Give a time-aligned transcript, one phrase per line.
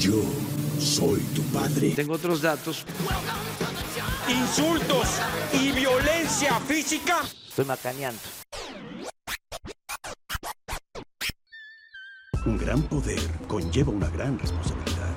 [0.00, 0.22] Yo
[0.78, 1.90] soy tu padre.
[1.90, 2.86] Tengo otros datos.
[4.26, 5.06] Insultos
[5.52, 7.18] y violencia física.
[7.46, 8.18] Estoy macaneando.
[12.46, 15.10] Un gran poder conlleva una gran responsabilidad.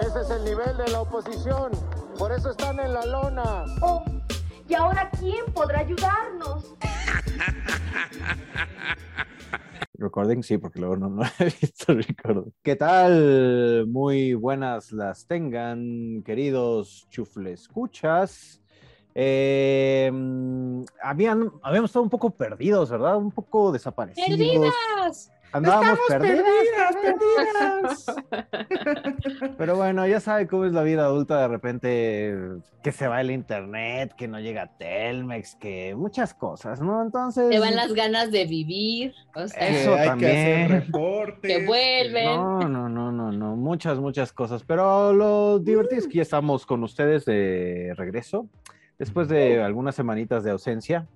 [0.00, 1.72] Ese es el nivel de la oposición.
[2.16, 3.64] Por eso están en la lona.
[3.80, 4.04] Oh,
[4.68, 6.66] ¿y ahora quién podrá ayudarnos?
[10.00, 12.50] Recording, sí, porque luego no, no he visto recording.
[12.62, 13.86] ¿Qué tal?
[13.86, 18.62] Muy buenas las tengan, queridos chufles escuchas.
[19.14, 20.10] Eh,
[21.02, 23.18] habían, habíamos estado un poco perdidos, ¿verdad?
[23.18, 24.28] Un poco desaparecidos.
[24.28, 25.30] ¡Perdidas!
[25.52, 28.06] Andábamos Estamos perdidas, perdidas.
[29.58, 32.36] Pero bueno, ya sabe cómo es la vida adulta de repente,
[32.82, 37.02] que se va el internet, que no llega Telmex, que muchas cosas, ¿no?
[37.02, 37.50] Entonces...
[37.50, 39.12] Te van las ganas de vivir.
[39.34, 40.30] O sea, Eso hay también.
[40.30, 41.58] que hacer reportes.
[41.58, 42.24] que vuelven.
[42.26, 44.62] No, no, no, no, no, muchas, muchas cosas.
[44.64, 48.46] Pero lo divertido es que ya estamos con ustedes de regreso,
[48.98, 51.08] después de algunas semanitas de ausencia.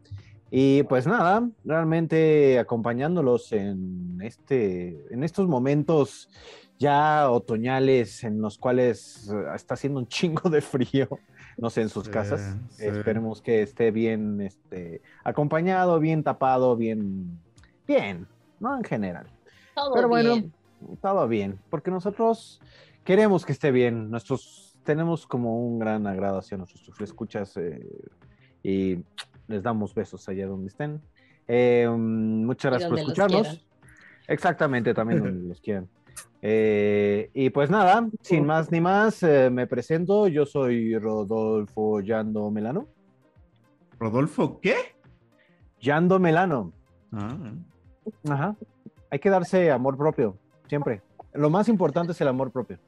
[0.57, 6.31] Y pues nada, realmente acompañándolos en, este, en estos momentos
[6.79, 11.09] ya otoñales en los cuales eh, está haciendo un chingo de frío,
[11.59, 12.57] no sé, en sus Sí, casas.
[12.71, 12.85] sí.
[12.87, 17.37] Esperemos que esté bien este, acompañado, bien tapado, bien,
[17.85, 18.29] bien,
[18.61, 18.77] ¿no?
[18.77, 19.27] En general.
[19.75, 20.53] Todo Pero bueno, bien.
[21.03, 22.61] todo bien, porque nosotros
[23.03, 24.09] queremos que esté bien.
[24.09, 27.85] Nuestros tenemos como un gran agrado hacia nuestros escuchas eh,
[28.63, 28.99] y
[29.49, 31.01] les damos besos allá donde estén.
[31.47, 33.67] Eh, mm, muchas gracias por escucharnos.
[34.27, 35.89] Exactamente, también donde los quieran.
[36.43, 40.29] Eh, y pues nada, sin más ni más, eh, me presento.
[40.29, 42.89] Yo soy Rodolfo Yando Melano.
[43.99, 44.75] ¿Rodolfo qué?
[45.81, 46.73] Yando Melano.
[47.13, 47.39] Ah,
[48.29, 48.57] Ajá.
[49.11, 50.37] Hay que darse amor propio,
[50.69, 51.03] siempre.
[51.33, 52.79] Lo más importante es el amor propio.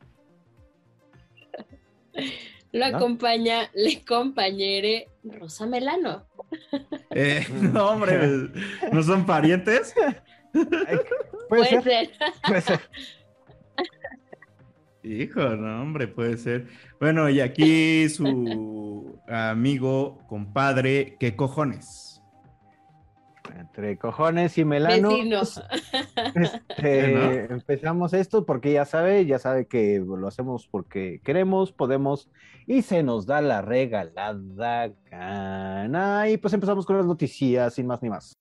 [2.72, 2.96] Lo ¿no?
[2.96, 6.24] acompaña, le compañere Rosa Melano.
[7.10, 8.50] Eh, no, hombre,
[8.92, 9.94] ¿no son parientes?
[10.54, 10.98] Ay,
[11.48, 12.10] Puede, Puede ser, ser.
[12.42, 12.80] puede ser.
[15.02, 16.66] Hijo, no, hombre, puede ser.
[16.98, 22.05] Bueno, y aquí su amigo, compadre, ¿qué cojones?
[23.54, 25.08] Entre cojones y melano.
[25.08, 25.42] Vecino.
[25.42, 27.32] este, ¿no?
[27.54, 32.28] Empezamos esto porque ya sabe, ya sabe que lo hacemos porque queremos, podemos
[32.66, 36.28] y se nos da la regalada gana.
[36.28, 38.36] Y pues empezamos con las noticias, sin más ni más.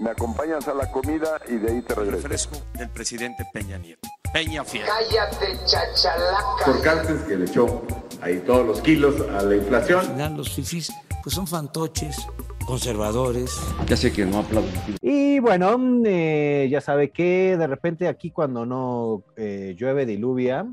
[0.00, 2.22] Me acompañas a la comida y de ahí te regreso.
[2.22, 4.08] Refresco del presidente Peña Nieto.
[4.32, 4.84] Peña Fiel.
[4.84, 6.64] Cállate, chachalaca.
[6.66, 7.82] por Cárteles que le echó
[8.20, 10.00] ahí todos los kilos a la inflación.
[10.00, 12.26] Al final los fifís pues son fantoches,
[12.66, 13.60] conservadores.
[13.86, 14.68] Ya sé que no aplaudo.
[15.00, 20.66] Y bueno, eh, ya sabe que de repente aquí cuando no eh, llueve diluvia,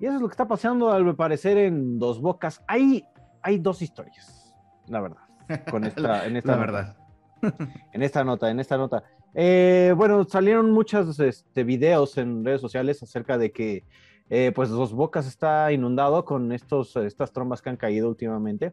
[0.00, 3.04] y eso es lo que está pasando al parecer en Dos Bocas, hay,
[3.42, 4.54] hay dos historias,
[4.86, 5.22] la verdad,
[5.70, 6.72] con esta, en esta La nota.
[6.72, 6.96] verdad.
[7.92, 9.04] en esta nota, en esta nota.
[9.34, 13.84] Eh, bueno, salieron muchos este, videos en redes sociales acerca de que
[14.30, 18.72] eh, pues Dos Bocas está inundado con estos, estas trombas que han caído últimamente.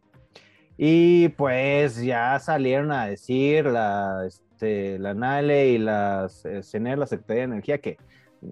[0.78, 7.06] Y pues ya salieron a decir la, este, la NALE y la eh, CENER, la
[7.06, 7.96] Secretaría de Energía, que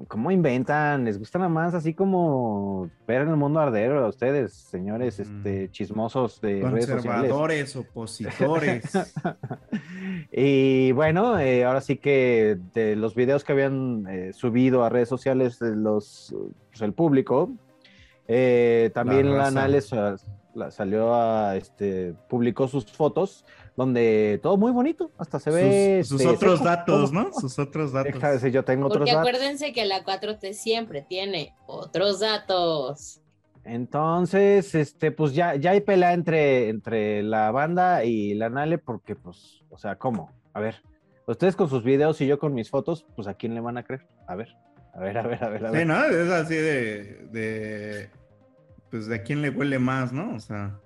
[0.09, 4.53] cómo inventan, les gusta nada más así como ver en el mundo arder a ustedes,
[4.53, 7.31] señores este, chismosos de redes sociales.
[7.31, 8.93] Conservadores, opositores.
[10.33, 15.09] y bueno, eh, ahora sí que de los videos que habían eh, subido a redes
[15.09, 16.35] sociales de los,
[16.71, 17.51] pues, el público,
[18.27, 20.17] eh, también La la, raza.
[20.55, 23.45] La- salió a, este, publicó sus fotos
[23.77, 26.01] donde todo muy bonito, hasta se ve...
[26.05, 27.23] sus, sus este, otros seco, datos, todo.
[27.23, 27.33] ¿no?
[27.33, 28.15] Sus otros datos.
[28.15, 29.29] Deja de yo tengo otros Porque datos.
[29.29, 33.21] acuérdense que la 4T siempre tiene otros datos.
[33.65, 39.17] Entonces, este, pues ya, ya hay pelea entre, entre la banda y la Nale, porque,
[39.17, 40.31] pues, o sea, ¿cómo?
[40.53, 40.83] A ver,
[41.27, 43.83] ustedes con sus videos y yo con mis fotos, pues, ¿a quién le van a
[43.83, 44.07] creer?
[44.27, 44.55] A ver,
[44.93, 45.81] a ver, a ver, a ver, a ver.
[45.81, 46.05] Sí, ¿no?
[46.05, 48.11] Es así de, de.
[48.95, 50.37] Pues de a quién le huele más, ¿no?
[50.37, 50.79] O sea.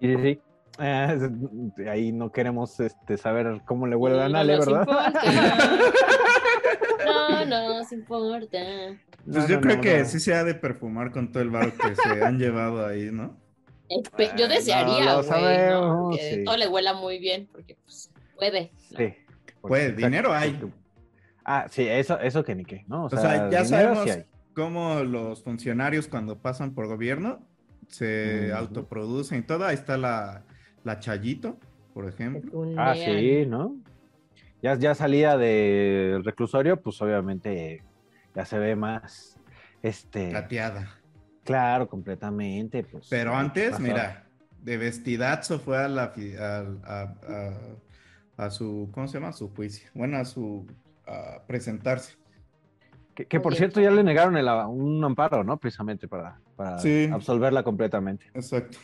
[0.00, 0.40] Sí, sí, sí.
[0.78, 1.18] Eh,
[1.90, 4.82] ahí no queremos este, saber cómo le huele a No Nale, ¿verdad?
[4.82, 5.12] importa.
[7.48, 8.58] No nos importa.
[9.24, 10.04] Pues No, yo no, creo no, que no.
[10.04, 13.36] sí se ha de perfumar con todo el barro que se han llevado ahí, ¿no?
[13.90, 16.10] Espe- Yo Ay, desearía, no güey, ¿no?
[16.16, 16.44] Que sí.
[16.44, 18.70] todo le huela muy bien, porque pues puede.
[18.92, 18.98] ¿no?
[18.98, 19.14] Sí.
[19.60, 20.56] Pues, dinero hay.
[21.44, 23.02] Ah, sí, eso, eso que ni qué, ¿no?
[23.02, 24.24] O O sea, sea, ya sabemos sí hay.
[24.54, 27.46] Cómo los funcionarios cuando pasan por gobierno
[27.88, 29.64] se autoproducen y todo.
[29.66, 30.44] Ahí está la,
[30.84, 31.58] la Chayito,
[31.92, 32.64] por ejemplo.
[32.78, 33.76] Ah, sí, ¿no?
[34.62, 37.82] Ya, ya salía del reclusorio, pues obviamente
[38.34, 39.36] ya se ve más
[39.82, 40.88] Este, Plateada.
[41.44, 42.82] claro, completamente.
[42.82, 43.82] Pues, Pero ¿qué antes, pasó?
[43.82, 44.26] mira,
[44.62, 49.28] de vestidazo fue a la al- a, a- a su, ¿cómo se llama?
[49.28, 49.90] A su juicio.
[49.94, 50.66] Bueno, a su
[51.06, 52.14] a presentarse.
[53.14, 55.56] Que, que, por cierto ya le negaron el a- un amparo, ¿no?
[55.56, 57.08] Precisamente para, para Sí.
[57.12, 58.26] absolverla completamente.
[58.34, 58.78] Exacto.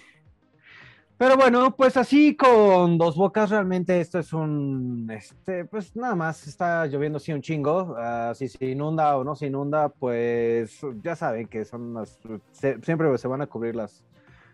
[1.18, 6.46] Pero bueno, pues así con dos bocas, realmente esto es un, este, pues nada más,
[6.46, 11.14] está lloviendo así un chingo, ah, si se inunda o no se inunda, pues ya
[11.16, 12.18] saben que son las,
[12.52, 14.02] se- siempre se van a cubrir las,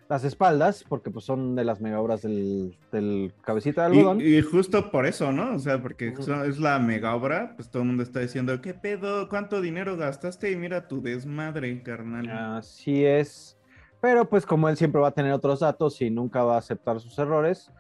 [0.09, 4.21] las espaldas, porque pues son de las mega obras del, del cabecita de Y, algodón.
[4.21, 5.55] y justo por eso, ¿no?
[5.55, 6.15] O sea, porque
[6.47, 9.29] es la mega obra, pues todo el mundo está diciendo, ¿qué pedo?
[9.29, 10.51] ¿Cuánto dinero gastaste?
[10.53, 12.29] Y mira tu desmadre, carnal.
[12.59, 13.59] Así es.
[14.01, 17.01] Pero pues como él siempre va a tener otros datos y nunca va a aceptar
[17.01, 17.73] sus errores,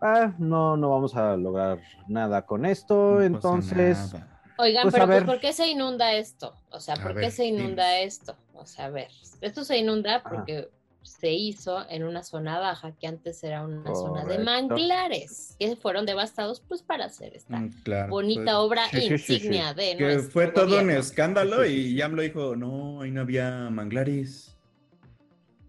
[0.00, 3.14] ah, no, no vamos a lograr nada con esto.
[3.16, 4.14] No Entonces.
[4.58, 5.26] Oigan, Pues, pero a pues, ver.
[5.26, 6.54] ¿por qué se inunda esto?
[6.70, 8.34] O sea, A ¿por ver, qué se inunda esto?
[8.54, 9.08] O sea, a ver,
[9.40, 10.28] esto se inunda Ajá.
[10.30, 10.68] porque
[11.02, 16.06] se hizo en una zona baja que antes era una zona de manglares que fueron
[16.06, 19.32] devastados pues para hacer esta Mm, claro, bonita pues, obra sí, sí, sí, sí.
[19.34, 23.10] insignia de Que fue todo un escándalo Sí, sí, y Yam lo dijo, no, ahí
[23.10, 24.56] no había manglares.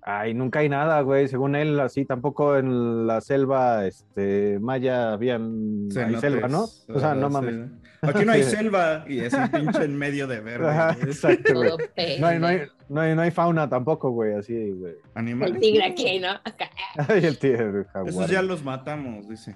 [0.02, 1.28] ay, nunca hay nada, güey.
[1.28, 6.64] Según él, así tampoco en la selva, este, maya habían hay selva, ¿no?
[6.64, 7.70] O sea, no mames.
[8.04, 8.52] Aquí no hay Sí.
[8.52, 10.70] selva y es un pinche en medio de verde.
[10.70, 11.72] Ajá, exacto, güey.
[12.20, 14.96] No hay, no, hay, no, hay, no hay fauna tampoco, güey, así, güey.
[15.16, 15.56] Animales.
[15.56, 16.30] El tigre aquí, ¿no?
[16.30, 16.70] Acá.
[17.10, 18.10] El tigre, jaguar.
[18.10, 19.56] Esos ya los matamos, dice.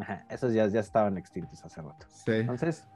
[0.00, 2.06] Ajá, esos ya, ya estaban extintos hace rato.
[2.08, 2.32] Sí.
[2.32, 2.86] Entonces,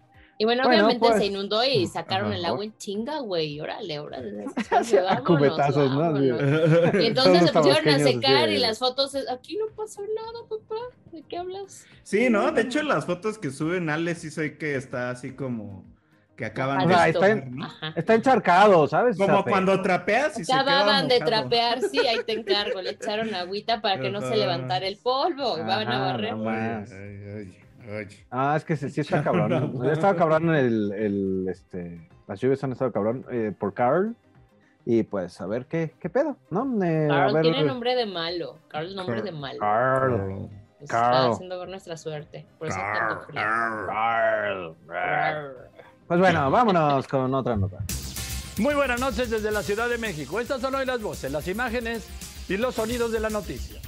[0.43, 2.37] Y bueno, Bueno, obviamente pues, se inundó y sacaron ajá.
[2.37, 3.61] el agua en chinga, güey.
[3.61, 4.45] Órale, órale.
[5.09, 6.01] a cubetazos, ¿no?
[6.01, 6.41] vámonos.
[7.01, 8.55] Y entonces se pusieron a secar sí.
[8.57, 10.81] y las fotos, es- aquí no pasó nada, papá.
[11.13, 11.87] ¿De qué hablas?
[12.03, 12.51] Sí, ¿no?
[12.51, 15.85] De hecho, las fotos que suben Ale sí sé que está así como
[16.37, 17.27] que acaban de sea, está.
[17.63, 17.93] Ajá.
[17.95, 19.17] está encharcado, ¿sabes?
[19.17, 22.83] Como cuando trapeas y se queda Acababan de trapear, sí, ahí te encargo.
[22.83, 24.37] Le echaron agüita para que no se Ajá.
[24.37, 25.57] levantara el polvo.
[25.57, 26.37] y Van a Ajá, barrer.
[26.37, 26.43] no
[28.31, 29.51] Ah, es que sí, sí está cabrón.
[29.51, 29.91] No, ¿no?
[29.91, 34.15] Estaba cabrón el, el, este, las lluvias han estado cabrón eh, por Carl.
[34.85, 36.85] Y pues a ver qué, qué pedo, ¿no?
[36.85, 38.59] Eh, a Carl ver, tiene nombre de malo.
[38.69, 39.25] Carl nombre Carl.
[39.27, 39.59] de malo.
[39.61, 40.51] Carl.
[40.81, 41.15] Nos Carl.
[41.15, 42.47] está haciendo ver nuestra suerte.
[42.59, 42.79] Por eso
[43.27, 43.41] frío.
[43.87, 44.75] Carl.
[44.89, 45.53] Carl.
[46.09, 47.79] Pues bueno, vámonos con otra nota.
[48.59, 50.41] Muy buenas noches desde la Ciudad de México.
[50.41, 52.07] Estas son hoy las voces, las imágenes
[52.49, 53.81] y los sonidos de la noticia.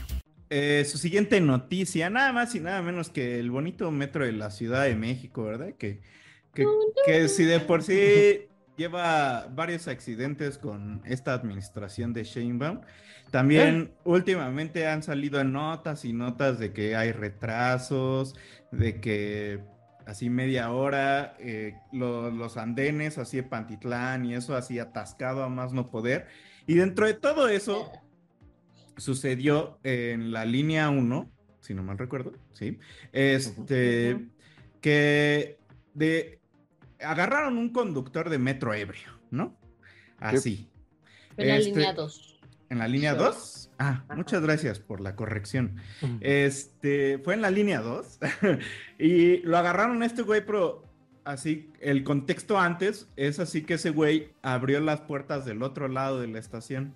[0.50, 4.50] Eh, su siguiente noticia, nada más y nada menos que el bonito metro de la
[4.50, 5.75] Ciudad de México, ¿verdad?
[5.79, 6.00] Que,
[6.55, 6.67] que,
[7.06, 8.46] que si de por sí
[8.76, 12.81] lleva varios accidentes con esta administración de Sheinbaum,
[13.31, 18.37] también últimamente han salido notas y notas de que hay retrasos,
[18.70, 19.61] de que
[20.06, 25.49] así media hora, eh, lo- los andenes así de Pantitlán y eso así atascado a
[25.49, 26.26] más no poder.
[26.67, 27.91] Y dentro de todo eso,
[28.96, 31.31] sucedió en la línea 1,
[31.61, 32.79] si no mal recuerdo, ¿sí?
[33.12, 34.19] Este,
[34.81, 35.58] que
[35.94, 36.41] de,
[37.00, 39.56] agarraron un conductor de metro ebrio, ¿no?
[40.19, 40.69] Así.
[41.37, 42.41] En la Este, línea 2.
[42.70, 43.19] ¿En la línea Sí.
[43.19, 43.70] 2?
[43.79, 45.76] Ah, muchas gracias por la corrección.
[46.20, 48.19] Este, fue en la línea 2
[48.99, 50.85] y lo agarraron este güey, pero
[51.25, 56.20] así, el contexto antes es así que ese güey abrió las puertas del otro lado
[56.20, 56.94] de la estación.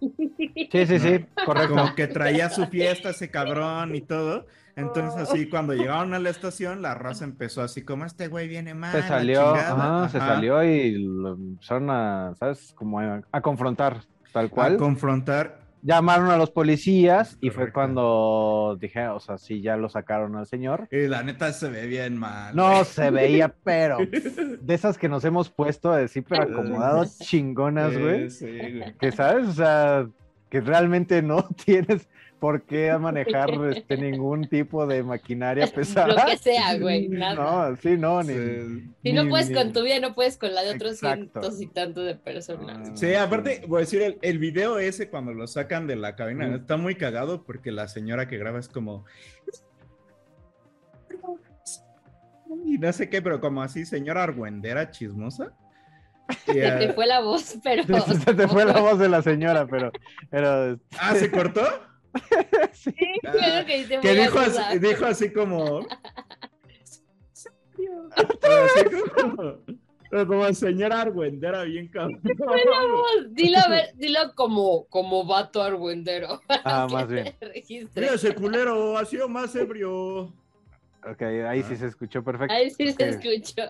[0.00, 1.74] Sí, sí, sí, correcto.
[1.74, 4.46] Como que traía su fiesta ese cabrón y todo.
[4.76, 8.74] Entonces así cuando llegaron a la estación, la raza empezó así como este güey viene
[8.74, 8.92] mal.
[8.92, 9.98] Se salió, chingada".
[10.02, 12.72] ajá, se salió y lo empezaron a, ¿sabes?
[12.74, 14.02] Como a, a confrontar,
[14.32, 14.76] tal A cual.
[14.76, 15.67] confrontar.
[15.82, 20.46] Llamaron a los policías y fue cuando dije, o sea, sí, ya lo sacaron al
[20.46, 20.88] señor.
[20.90, 22.54] Y la neta se ve bien mal.
[22.54, 23.98] No se veía, pero
[24.60, 28.30] de esas que nos hemos puesto así, pero acomodados chingonas, güey.
[28.30, 28.94] Sí, sí, güey.
[28.98, 30.08] Que sabes, o sea,
[30.48, 32.08] que realmente no tienes
[32.40, 36.08] por qué manejar este, ningún tipo de maquinaria pesada.
[36.24, 37.70] Lo que sea, güey, nada.
[37.70, 38.32] No, sí, no, ni.
[38.34, 38.90] Sí.
[39.02, 41.40] Si no ni- puedes ni- con tu vida, no puedes con la de otros Exacto.
[41.40, 42.98] cientos y tantos de personas.
[42.98, 46.46] Sí, aparte, voy a decir, el, el video ese cuando lo sacan de la cabina
[46.46, 46.54] Mm.
[46.54, 49.04] está muy cagado porque la señora que graba es como.
[52.64, 55.52] Y no sé qué, pero como así, señora argüendera chismosa.
[56.46, 57.84] Y, Se te ah, fue la voz, pero.
[58.04, 59.90] Se te fue la voz de la señora, pero.
[60.30, 61.62] pero ah, ¿se cortó?
[62.72, 62.94] Sí,
[64.02, 65.80] que dijo así, dijo así como.
[68.16, 68.84] Así
[69.14, 69.58] como,
[70.10, 72.20] pero como señora argüendera, bien cabrón.
[73.30, 76.40] Dilo, a ver, dilo como, como vato argüendero.
[76.64, 77.34] Ah, más bien.
[77.94, 80.32] Mira ese culero, ha sido más ebrio.
[81.08, 82.52] Ok, ahí sí se escuchó perfecto.
[82.52, 83.62] Ahí sí se escuchó.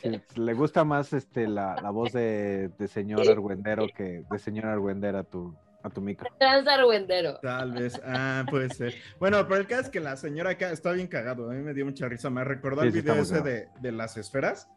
[0.00, 4.72] Sí, le gusta más este la, la voz de, de señor argüendero que de señora
[4.72, 6.28] argüendera tu, a tu micro.
[6.38, 7.38] Transargüendero.
[7.40, 8.94] Tal vez, ah, puede ser.
[9.18, 11.50] Bueno, pero el caso es que la señora acá está bien cagado.
[11.50, 12.30] A mí me dio mucha risa.
[12.30, 14.68] Me recordó Sí, el video ese de, de las esferas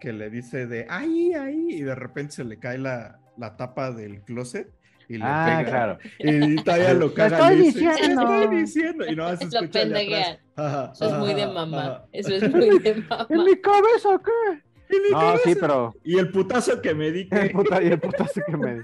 [0.00, 3.90] que le dice de ahí, ahí, y de repente se le cae la, la tapa
[3.90, 4.68] del closet
[5.08, 5.70] y le Ah, pega.
[5.70, 5.98] claro.
[6.18, 7.38] Y todavía lo Lo caga.
[7.38, 8.22] estoy le dice, diciendo.
[8.24, 9.06] "Lo estoy diciendo.
[9.06, 10.38] Y no se Lo escucha.
[10.56, 12.04] Ajá, Eso es muy de mamá.
[12.12, 13.26] Eso es muy de mamá.
[13.30, 14.62] ¿En mi cabeza qué?
[14.96, 15.42] En mi No, cabeza.
[15.44, 15.94] sí, pero.
[16.04, 17.28] Y el putazo que me di.
[17.30, 18.82] El que- puta, y el putazo que me.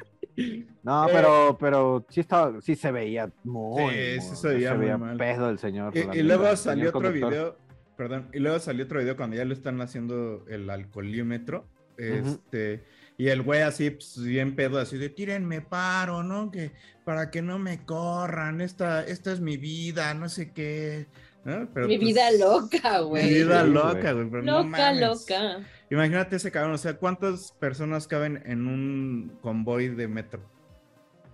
[0.83, 1.13] No, Eh.
[1.13, 5.17] pero, pero sí estaba, sí se veía muy, Sí, sí se veía muy mal.
[5.17, 5.93] pedo el señor.
[5.97, 7.31] Y, luego salió otro conductor.
[7.31, 7.57] video,
[7.97, 11.67] perdón, y luego salió otro video cuando ya le están haciendo el alcoholímetro,
[11.99, 12.83] este,
[13.19, 16.51] y el güey así, pues, bien pedo, así de, tírenme paro, ¿no?
[16.51, 16.73] Que
[17.05, 21.07] para que no me corran, esta, esta es mi vida, no sé qué.
[21.45, 21.69] ¿no?
[21.75, 23.25] Pero, Mi pues, vida loca, güey.
[23.27, 25.01] Mi vida loca, güey, pero no Loca, mames.
[25.01, 25.59] loca.
[25.91, 30.41] Imagínate ese cabrón, o sea, ¿cuántas personas caben en un convoy de metro?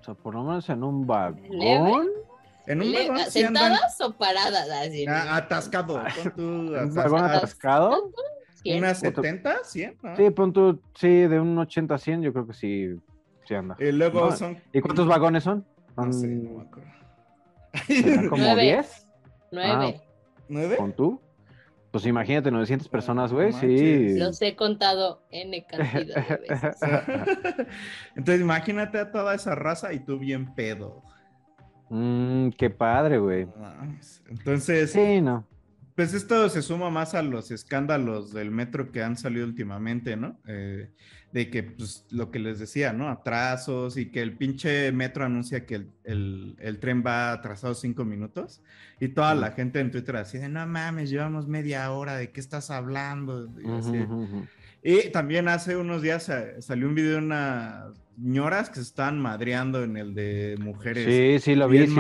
[0.01, 2.09] O sea, por lo menos en un vagón.
[2.67, 4.69] En un Le- vagón sí andan ¿Sentadas o paradas?
[4.71, 5.05] Así.
[5.07, 6.03] ah, atascado.
[6.23, 7.93] pon tú, ¿Un vagón atascado.
[7.93, 8.13] atascado?
[8.79, 9.59] ¿Unas 70?
[9.63, 10.17] 100, ¿no?
[10.17, 12.97] Sí, pon tú, sí, de un 80 a 100, yo creo que sí,
[13.47, 13.77] sí anda.
[13.79, 14.59] Y luego No, son.
[14.73, 15.65] ¿Y cuántos vagones son?
[15.97, 16.91] No sé, no me acuerdo.
[17.87, 18.63] ¿serán como Nueve.
[18.63, 19.07] 10?
[19.53, 20.01] Nueve.
[20.49, 20.77] ¿Nueve?
[20.77, 21.21] ¿Con tú?
[21.91, 24.19] Pues imagínate, 900 personas, güey, no sí.
[24.19, 26.77] Los he contado N cantidad de veces.
[28.17, 31.03] Entonces, imagínate a toda esa raza y tú bien pedo.
[31.89, 33.47] Mm, qué padre, güey.
[34.29, 35.47] Entonces, Sí, no.
[35.97, 40.39] Pues esto se suma más a los escándalos del metro que han salido últimamente, ¿no?
[40.47, 40.91] Eh,
[41.33, 43.09] de que, pues, lo que les decía, ¿no?
[43.11, 48.05] Atrasos y que el pinche metro anuncia que el, el- el tren va atrasado cinco
[48.05, 48.63] minutos
[49.01, 52.41] y toda la gente en Twitter así de, no mames, llevamos media hora, ¿de qué
[52.41, 53.51] estás hablando?
[53.61, 54.07] Y así.
[54.83, 59.21] Y también hace unos días eh, salió un video de unas ñoras que se estaban
[59.21, 61.05] madreando en el de mujeres.
[61.05, 61.97] Sí, sí, lo vi, Bien sí,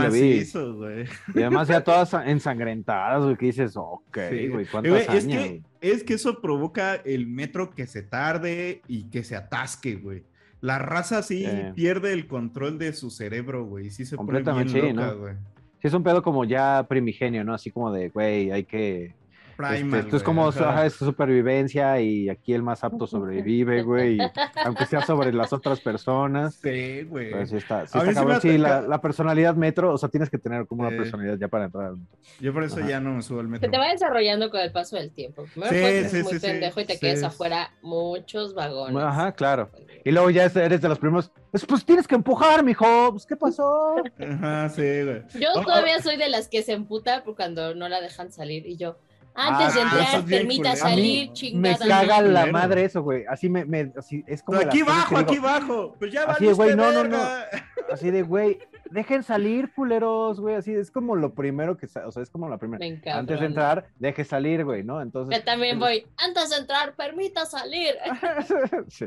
[0.54, 1.04] lo vi.
[1.34, 5.24] Y además ya todas ensangrentadas, güey, que dices, ok, Sí, güey, cuántas güey, es, años,
[5.24, 5.62] que, güey?
[5.80, 10.24] es que eso provoca el metro que se tarde y que se atasque, güey.
[10.60, 11.50] La raza sí Sí.
[11.74, 13.90] pierde el control de su cerebro, güey.
[13.90, 15.18] Sí se pone bien loca, ¿no?
[15.18, 15.34] güey.
[15.80, 17.52] Sí, es un pedo como ya primigenio, ¿no?
[17.54, 19.14] Así como de, güey, hay que...
[19.58, 20.86] este, Primal, esto es como ajá.
[20.86, 24.18] es supervivencia y aquí el más apto sobrevive, güey, y
[24.64, 26.54] aunque sea sobre las otras personas.
[26.56, 27.30] Sí, güey.
[27.30, 28.40] Pues sí está, sí está cabrón.
[28.40, 30.96] Sí, la, la personalidad metro, o sea, tienes que tener como una Sí.
[30.96, 31.86] personalidad ya para entrar.
[31.86, 32.18] al metro.
[32.40, 32.88] Yo por eso Ajá.
[32.88, 33.70] ya no me subo al Se metro.
[33.70, 35.44] te va desarrollando con el paso del tiempo.
[35.52, 37.00] Primero Sí, puedes ser sí, muy sí, sí, pendejo y te sí.
[37.00, 39.02] quedas afuera muchos vagones.
[39.02, 39.70] Ajá, claro.
[40.04, 43.36] Y luego ya eres de los primeros, pues, pues tienes que empujar, mijo, pues, ¿qué
[43.36, 43.96] pasó?
[44.18, 45.22] Ajá, sí, güey.
[45.40, 48.30] Yo Oh, oh, todavía soy de las que se emputa por cuando no la dejan
[48.32, 48.98] salir y yo,
[49.36, 51.78] antes de Ah, entrar, es bien permita salir, Me chingada.
[51.78, 52.52] caga bien la culero.
[52.52, 53.24] madre eso, güey.
[53.28, 55.94] Así me, me así, es como Pero de aquí bajo, digo, aquí bajo.
[55.98, 57.18] Pues ya Así de, güey, no, no, no.
[57.92, 58.58] Así de, güey,
[58.90, 60.56] dejen salir, culeros, güey.
[60.56, 62.78] Así es como lo primero que, o sea, es como la primera.
[62.80, 63.18] Me encanta.
[63.18, 65.00] Antes de entrar, deje salir, güey, ¿no?
[65.00, 65.36] Entonces.
[65.38, 67.94] Yo también voy, antes de entrar, permita salir.
[68.88, 69.06] sí.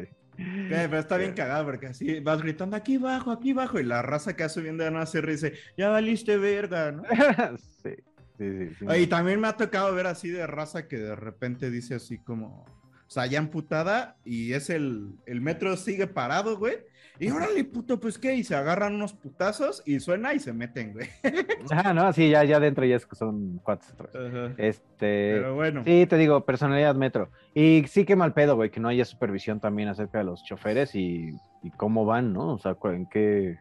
[0.70, 4.38] Pero está bien cagado porque así vas gritando aquí abajo, aquí abajo y la raza
[4.38, 7.04] que va subiendo no hace risa dice, ya valiste verga, ¿no?
[7.84, 7.90] sí,
[8.40, 8.86] sí.
[8.98, 12.66] Y también me ha tocado ver así de raza que de repente dice así como,
[13.10, 16.78] o sea, ya amputada y es el, el metro sigue parado, güey.
[17.22, 20.94] Y órale, puto, pues qué, y se agarran unos putazos y suena y se meten,
[20.94, 21.08] güey.
[21.72, 23.62] Ah, no, sí, ya, ya dentro ya es que son.
[23.66, 24.54] Ajá.
[24.58, 25.34] Este.
[25.34, 25.84] Pero bueno.
[25.86, 27.30] Sí, te digo, personalidad metro.
[27.54, 30.96] Y sí que mal pedo, güey, que no haya supervisión también acerca de los choferes
[30.96, 32.54] y, y cómo van, ¿no?
[32.54, 33.58] O sea, en qué,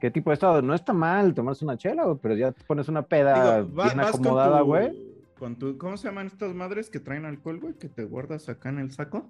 [0.00, 0.62] qué tipo de estado.
[0.62, 3.84] No está mal tomarse una chela, güey, pero ya te pones una peda Digo, va-
[3.84, 4.92] bien acomodada, güey.
[5.38, 7.74] Con tu, ¿cómo se llaman estas madres que traen alcohol, güey?
[7.74, 9.28] Que te guardas acá en el saco.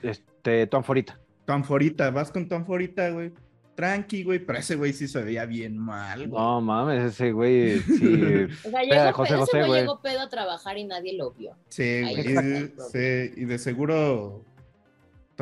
[0.00, 1.18] Este, tu anforita.
[1.44, 3.32] Tu anforita, vas con tu anforita, güey.
[3.74, 6.42] Tranqui, güey, pero ese güey sí se veía bien mal, güey.
[6.42, 8.46] No mames, ese güey, sí.
[8.66, 9.80] O sea, llegó, José pedo, José, ese güey güey.
[9.80, 11.52] llegó pedo a trabajar y nadie lo vio.
[11.68, 12.64] Sí, Ahí güey.
[12.64, 14.44] Y, sí, y de seguro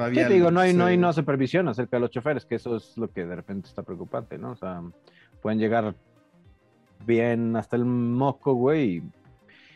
[0.00, 0.22] todavía.
[0.22, 2.76] Sí, te digo, no hay, no hay no supervisión acerca de los choferes, que eso
[2.76, 4.52] es lo que de repente está preocupante, ¿no?
[4.52, 4.82] O sea,
[5.42, 5.94] pueden llegar
[7.06, 9.02] bien hasta el moco, güey, y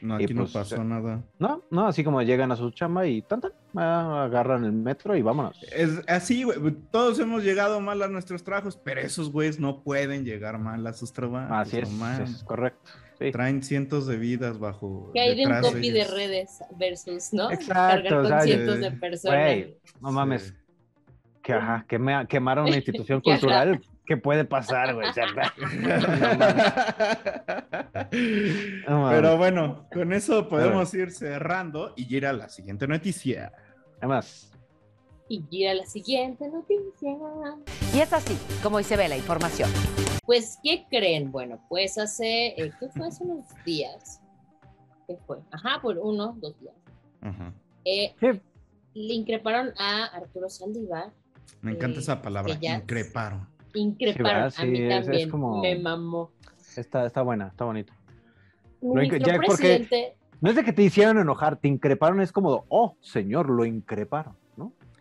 [0.02, 1.23] No, y aquí no pues, pasó eh, nada.
[1.38, 5.16] No, no, así como llegan a su chamba y tan, tan, ah, agarran el metro
[5.16, 5.62] y vámonos.
[5.73, 6.59] Es así, güey.
[6.90, 10.93] Todos hemos llegado mal a nuestros trabajos, pero esos güeyes no pueden llegar mal a
[10.93, 11.50] sus trabajos.
[11.50, 11.90] Así es,
[12.21, 12.90] es correcto.
[13.18, 13.30] Sí.
[13.30, 15.11] Traen cientos de vidas bajo.
[15.14, 17.50] Que hay de un copy de redes versus, ¿no?
[17.50, 19.56] Exacto, Cargar o con sea, cientos de personas.
[20.00, 20.54] No mames, Sí.
[21.42, 25.06] que ajá, quema- quemaron una institución Que cultural ¿Qué puede pasar, güey?
[28.88, 29.09] No.
[29.11, 33.52] Pero bueno, con eso podemos ir cerrando y ir a la siguiente noticia.
[33.99, 34.52] Además,
[35.28, 37.16] Y gira la siguiente noticia.
[37.95, 39.71] Y es así como hoy se ve la información.
[40.26, 41.31] Pues, ¿qué creen?
[41.33, 44.21] Bueno, pues hace, eh, ¿qué fue hace unos días?
[45.07, 45.38] ¿Qué fue?
[45.50, 46.75] Ajá, por uno, dos días.
[47.85, 48.40] Eh, ¿qué?
[48.95, 51.11] le increparon a Arturo Saldívar.
[51.62, 53.49] Me encanta Eh, esa palabra, increparon.
[53.75, 55.31] Increparon, Sí, a mí sí, es- es también.
[55.31, 56.31] como- Me mamó.
[56.76, 57.93] está, está buena, está bonito.
[58.83, 62.97] Incre- ya, porque- No es de que te hicieron enojar, te increparon, es como, oh,
[63.00, 64.44] señor, lo increparon, ¿no?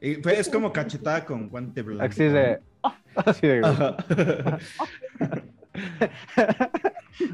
[0.05, 2.03] Y fue- es como cachetada con guante blanco.
[2.03, 2.59] Así de,
[3.15, 3.61] así de,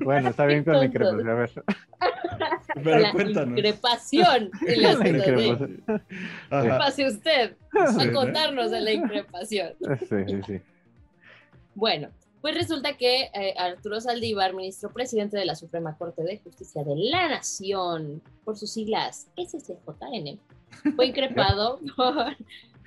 [0.03, 1.51] bueno, está bien con la Qué increpación, a ver.
[2.83, 3.57] Pero la cuéntanos.
[3.57, 4.51] increpación.
[4.61, 5.83] La increpación.
[6.49, 8.13] Pase usted Sí, a ¿no?
[8.13, 9.73] contarnos de la increpación.
[10.07, 10.61] Sí, sí, sí.
[11.75, 12.09] Bueno,
[12.41, 16.95] pues resulta que eh, Arturo Saldívar, ministro presidente de la Suprema Corte de Justicia de
[16.95, 20.39] la Nación, por sus siglas SCJN,
[20.95, 22.37] fue increpado por,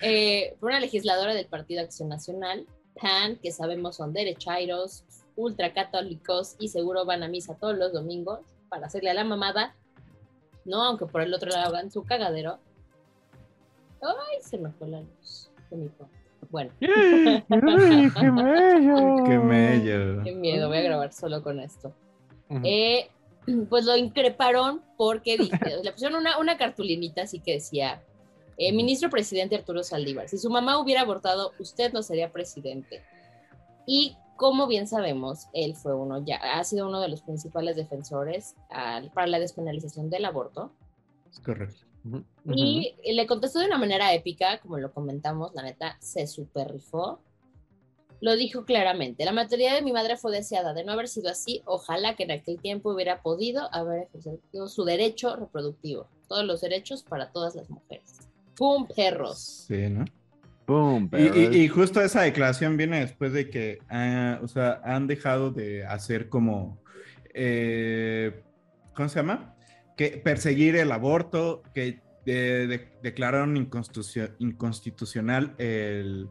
[0.00, 2.66] eh, por una legisladora del Partido Acción Nacional,
[3.00, 5.04] PAN, que sabemos son derechairos,
[5.36, 9.74] ultracatólicos y seguro van a misa todos los domingos para hacerle a la mamada,
[10.64, 12.58] no, aunque por el otro lado hagan su cagadero.
[14.00, 15.50] Ay, se me fue la luz.
[16.50, 16.70] Bueno.
[16.80, 19.24] ¡Ay, qué bello!
[19.24, 20.22] Qué mello.
[20.22, 21.94] Qué miedo, voy a grabar solo con esto.
[22.64, 23.08] Eh,
[23.68, 25.36] pues lo increparon porque
[25.82, 28.02] le pusieron una, una cartulinita así que decía,
[28.58, 33.02] eh, ministro presidente Arturo Saldívar, si su mamá hubiera abortado, usted no sería presidente.
[33.86, 38.54] Y como bien sabemos, él fue uno, ya ha sido uno de los principales defensores
[38.70, 40.72] al- para la despenalización del aborto.
[41.30, 41.84] Es correcto.
[42.04, 46.72] Ujú, Y le contestó de una manera épica, como lo comentamos, la neta, se super
[46.72, 47.20] rifó.
[48.22, 51.60] Lo dijo claramente, la maternidad de mi madre fue deseada, de no haber sido así,
[51.66, 57.02] ojalá que en aquel tiempo hubiera podido haber ejercido su derecho reproductivo, todos los derechos
[57.02, 58.20] para todas las mujeres.
[58.56, 59.64] ¡Pum, perros!
[59.66, 60.04] Sí, ¿no?
[60.68, 65.08] Boom, Y, pero y- justo esa declaración viene después de que ah, o sea, han
[65.08, 66.78] dejado de hacer como,
[67.34, 68.40] eh,
[68.94, 69.56] ¿cómo se llama?
[69.96, 76.28] Que perseguir el aborto, que de- de- declararon inconstitucio- inconstitucional el,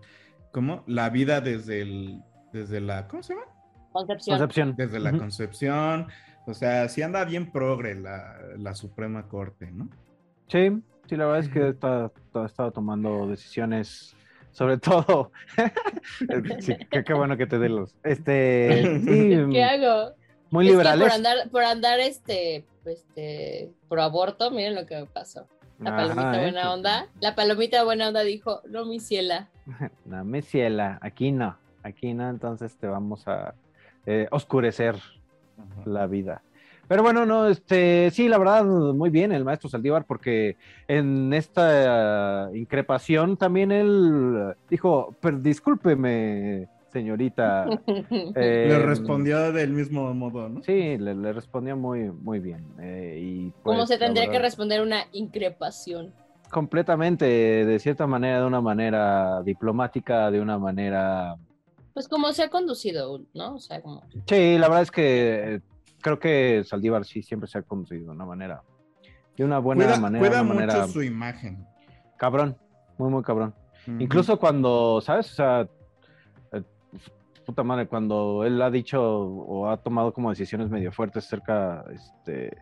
[0.52, 0.84] ¿cómo?
[0.88, 2.22] La vida desde el,
[2.54, 3.46] desde la, ¿cómo se llama?
[3.92, 4.38] Concepción.
[4.38, 4.76] Concepción.
[4.78, 6.08] Desde la concepción.
[6.48, 9.90] O sea, sí anda bien progre la, la Suprema Corte, ¿no?
[10.48, 10.70] Sí,
[11.08, 14.16] sí, la verdad es que está, está- estaba tomando decisiones,
[14.52, 15.32] sobre todo.
[16.60, 17.96] sí, qué, qué bueno que te dé los.
[18.04, 20.14] Este, sí, ¿Qué hago?
[20.50, 21.08] muy Es que liberales.
[21.08, 25.48] por andar, por andar este, este, pro aborto, miren lo que me pasó.
[25.82, 26.42] La Ajá, palomita ¿eh?
[26.44, 29.50] buena onda, la palomita buena onda dijo, no mi ciela.
[30.06, 33.56] No, me ciela, aquí no, aquí no, entonces te vamos a
[34.06, 34.96] eh, oscurecer
[35.86, 36.44] la vida.
[36.88, 42.50] Pero bueno, no, este, sí, la verdad, muy bien el maestro Saldívar, porque en esta
[42.52, 47.66] eh, increpación también él dijo, pero discúlpeme, señorita.
[48.36, 50.64] eh, Le respondió del mismo modo, ¿no?
[50.64, 52.66] Sí, le, le respondió muy, muy bien.
[52.80, 56.14] eh, y ¿Cómo pues, se tendría que responder una increpación?
[56.52, 61.36] Completamente, de cierta manera, de una manera diplomática, de una manera
[61.94, 63.56] Pues como se ha conducido, ¿no?
[63.56, 64.04] O sea, como...
[64.28, 65.62] Sí, la verdad es que eh,
[66.02, 68.62] creo que Saldívar sí siempre se ha conducido de una manera,
[69.38, 71.66] de una buena Cuida, manera, cuida una mucho manera su imagen.
[72.18, 72.58] cabrón,
[72.98, 73.54] muy muy cabrón.
[73.98, 75.32] Incluso cuando, ¿sabes?
[75.32, 75.68] O sea,
[77.46, 82.56] puta madre, cuando él ha dicho o ha tomado como decisiones medio fuertes cerca, este,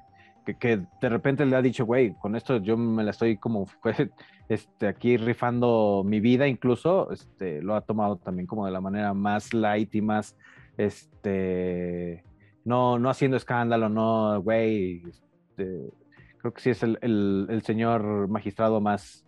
[0.46, 3.68] que, que de repente le ha dicho, güey, con esto yo me la estoy como
[4.50, 9.14] este, aquí rifando mi vida, incluso, este, lo ha tomado también como de la manera
[9.14, 10.36] más light y más,
[10.78, 12.24] este,
[12.66, 15.92] no, no haciendo escándalo, no, güey, este,
[16.38, 19.26] creo que sí es el, el- el señor magistrado más,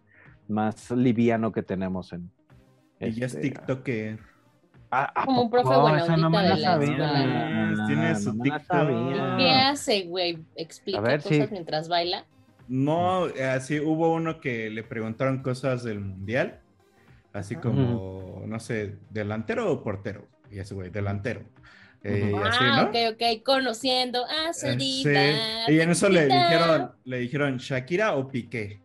[0.47, 2.31] más liviano que tenemos en...
[2.99, 4.19] Y ya es este, TikToker.
[4.91, 7.85] Ah, ¿a Como un profe buena Esa no me la de la sabía.
[7.87, 9.37] Tiene su no TikTok.
[9.37, 10.37] ¿Qué hace, güey?
[10.55, 11.51] ¿Explica ver, cosas sí.
[11.51, 12.25] mientras baila?
[12.67, 16.59] No, así hubo uno que le preguntaron cosas del mundial,
[17.33, 20.27] así como, no sé, delantero o portero.
[20.51, 21.41] Y ese güey, delantero.
[22.03, 22.89] Eh, y así, ah, ¿no?
[22.89, 25.33] ok, ok, conociendo a Eh, Saldívar.
[25.67, 25.73] sí.
[25.73, 28.81] Y en eso le dijeron, le dijeron Shakira o Piqué.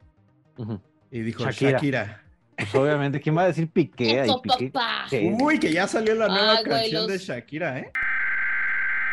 [1.11, 1.71] Y dijo Shakira.
[1.73, 2.23] Shakira.
[2.57, 4.23] Pues obviamente, ¿quién va a decir Piqué?
[4.75, 5.37] Ay.
[5.41, 7.91] Uy, que ya salió la nueva Ay, güey, canción de Shakira, ¿eh?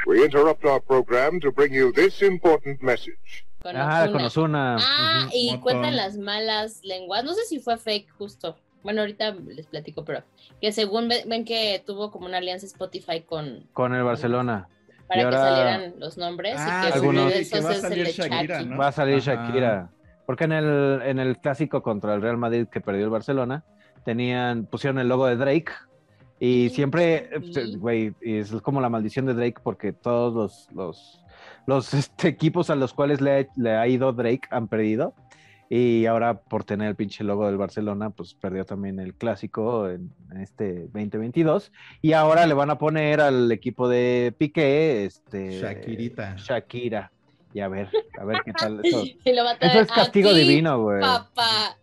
[0.05, 3.45] We interrupt our program to bring you this important message.
[3.61, 4.11] Con Ah, Ozuna.
[4.11, 4.77] con Ozuna.
[4.79, 5.61] Ah, y Montón.
[5.61, 7.23] cuentan las malas lenguas.
[7.23, 8.57] No sé si fue fake justo.
[8.83, 10.23] Bueno, ahorita les platico, pero
[10.59, 14.67] que según ve- ven que tuvo como una alianza Spotify con Con el Barcelona.
[15.07, 17.69] para Y ahora- que salieran los nombres Ah, y que sí, uno de que va
[17.69, 18.69] a es el salir de Shakira, Shaki.
[18.69, 18.77] ¿no?
[18.77, 19.35] Va a salir Ajá.
[19.45, 19.89] Shakira.
[20.25, 23.63] Porque en el, en el clásico contra el Real Madrid que perdió el Barcelona,
[24.03, 25.71] tenían, pusieron el logo de Drake.
[26.39, 30.69] Y Sí, siempre, eh, güey, y es como la maldición de Drake porque todos los,
[30.73, 31.23] los,
[31.65, 35.13] los este, equipos a los cuales le ha, le ha ido Drake han perdido.
[35.69, 40.13] Y ahora por tener el pinche logo del Barcelona, pues perdió también el clásico en,
[40.31, 41.71] en este 2022.
[42.01, 45.59] Y ahora le van a poner al equipo de Piqué, este...
[45.59, 46.35] Shakirita.
[46.35, 47.12] Shakira.
[47.53, 47.89] Y a ver,
[48.19, 48.79] a ver qué tal.
[48.83, 51.01] Eso, lo va a eso es castigo aquí, divino, güey.
[51.01, 51.77] Papá.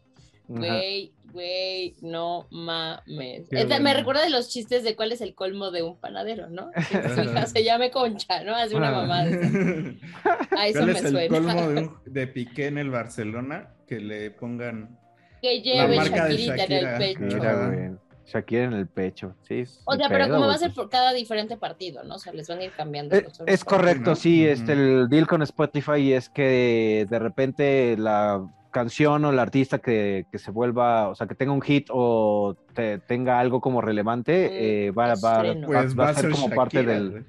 [0.49, 3.49] Güey, güey, no mames.
[3.49, 3.95] Qué Me bueno.
[3.95, 6.71] recuerda de los chistes de cuál es el colmo de un panadero, ¿no?
[6.91, 8.57] Que su hija se llame Concha, ¿no?
[8.57, 9.21] Hace una mamá.
[10.59, 11.29] A eso ¿Cuál me es el suena.
[11.29, 13.69] colmo de, un- de Piqué en el Barcelona?
[13.87, 14.99] Que le pongan
[15.41, 16.99] Que lleve marca de Shakirita en el Shakira.
[16.99, 17.37] pecho.
[17.37, 17.99] Mira.
[18.33, 19.35] Shakira en el pecho.
[19.49, 22.15] Sí, O sea, pero pedo, como va a ser por cada diferente partido, ¿no?
[22.15, 23.17] O sea, les van a ir cambiando.
[23.17, 28.47] Eh, los Es correcto, sí, este, el deal con Spotify es que de repente la
[28.71, 32.55] canción o el artista que, que se vuelva, o sea, que tenga un hit o
[32.73, 35.69] te- tenga algo como relevante, Mm, eh, va, va- estreno.
[35.69, 37.25] va- Pues va a ser como parte del,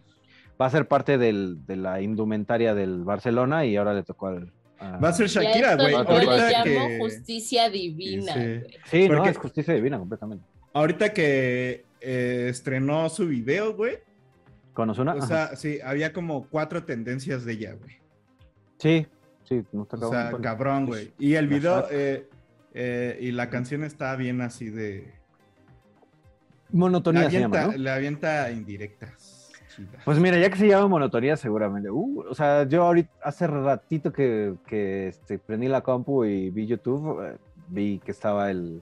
[0.62, 4.52] va a ser parte del, de la indumentaria del Barcelona y ahora le tocó al...
[5.04, 5.92] Va a ser Shakira, güey.
[5.92, 8.34] yo Ahorita le llamo que, justicia divina.
[8.34, 8.40] Sí.
[8.40, 8.64] güey.
[8.86, 10.44] Sí, no, porque- es justicia divina completamente.
[10.74, 14.00] Ahorita que eh, estrenó su video, güey.
[14.74, 15.14] ¿Con Ozuna?
[15.14, 15.28] O Ajá.
[15.28, 17.98] sea, sí, había como cuatro tendencias de ella, güey.
[18.78, 19.06] Sí,
[19.44, 21.14] sí, no está O sea, cabrón, güey.
[21.20, 22.28] Y el video eh,
[22.74, 25.14] eh, y la canción está bien así de.
[26.72, 27.78] Le Monotonía se avienta, llama, ¿no?
[27.78, 29.52] le avienta indirectas.
[29.76, 30.02] chidas.
[30.06, 31.90] Pues mira, ya que se llama monotonía, seguramente.
[31.90, 36.66] Uh, o sea, yo ahorita hace ratito que, que este, prendí la compu y vi
[36.66, 38.82] YouTube, eh, vi que estaba el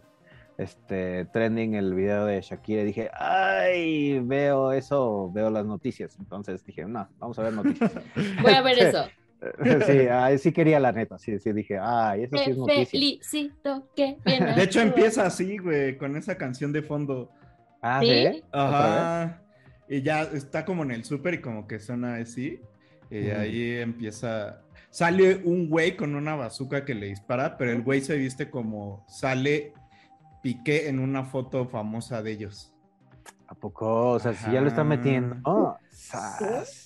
[0.60, 6.18] este trending el video de Shakira y dije, ay, veo eso, veo las noticias.
[6.20, 7.94] Entonces dije, no, vamos a ver noticias.
[8.42, 9.06] Voy a ver eso.
[9.88, 12.86] sí, ay, sí quería la neta, sí, sí, dije, ay, eso sí es noticia.
[12.88, 17.32] felicito que bien De hecho, empieza así, güey, con esa canción de fondo.
[17.82, 18.10] Ah, ¿Sí?
[18.10, 18.44] sí.
[18.52, 19.42] Ajá.
[19.88, 22.60] Y ya está como en el súper y como que suena así.
[23.10, 23.40] Y Ujú.
[23.40, 24.62] ahí empieza.
[24.90, 29.06] Sale un güey con una bazooka que le dispara, pero el güey se viste como
[29.08, 29.72] sale
[30.42, 32.74] Piqué en una foto famosa de ellos.
[33.48, 34.12] ¿A poco?
[34.12, 35.36] O sea, si ya lo están metiendo.
[35.36, 35.42] Ajá.
[35.46, 36.86] Oh, sas.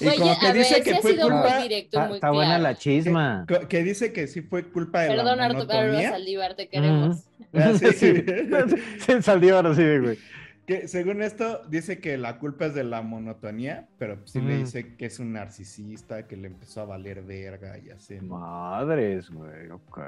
[0.00, 1.50] Y Oye, como que a dice ver, que sí ha fue sido culpa.
[1.54, 3.44] muy directo y Está, está buena la chisma.
[3.46, 6.10] Que, que dice que sí fue culpa de Perdón, la Arturo Carlos monotonía.
[6.10, 7.24] Saldívar, te queremos.
[7.52, 7.86] Ah, sí.
[7.92, 8.24] sí,
[8.98, 10.18] sí, ahora sí, güey.
[10.66, 14.58] Que según esto, dice que la culpa es de la monotonía, pero sí le Mm.
[14.60, 18.18] dice que es un narcisista, que le empezó a valer verga y así.
[18.20, 19.98] Madres, güey, ok.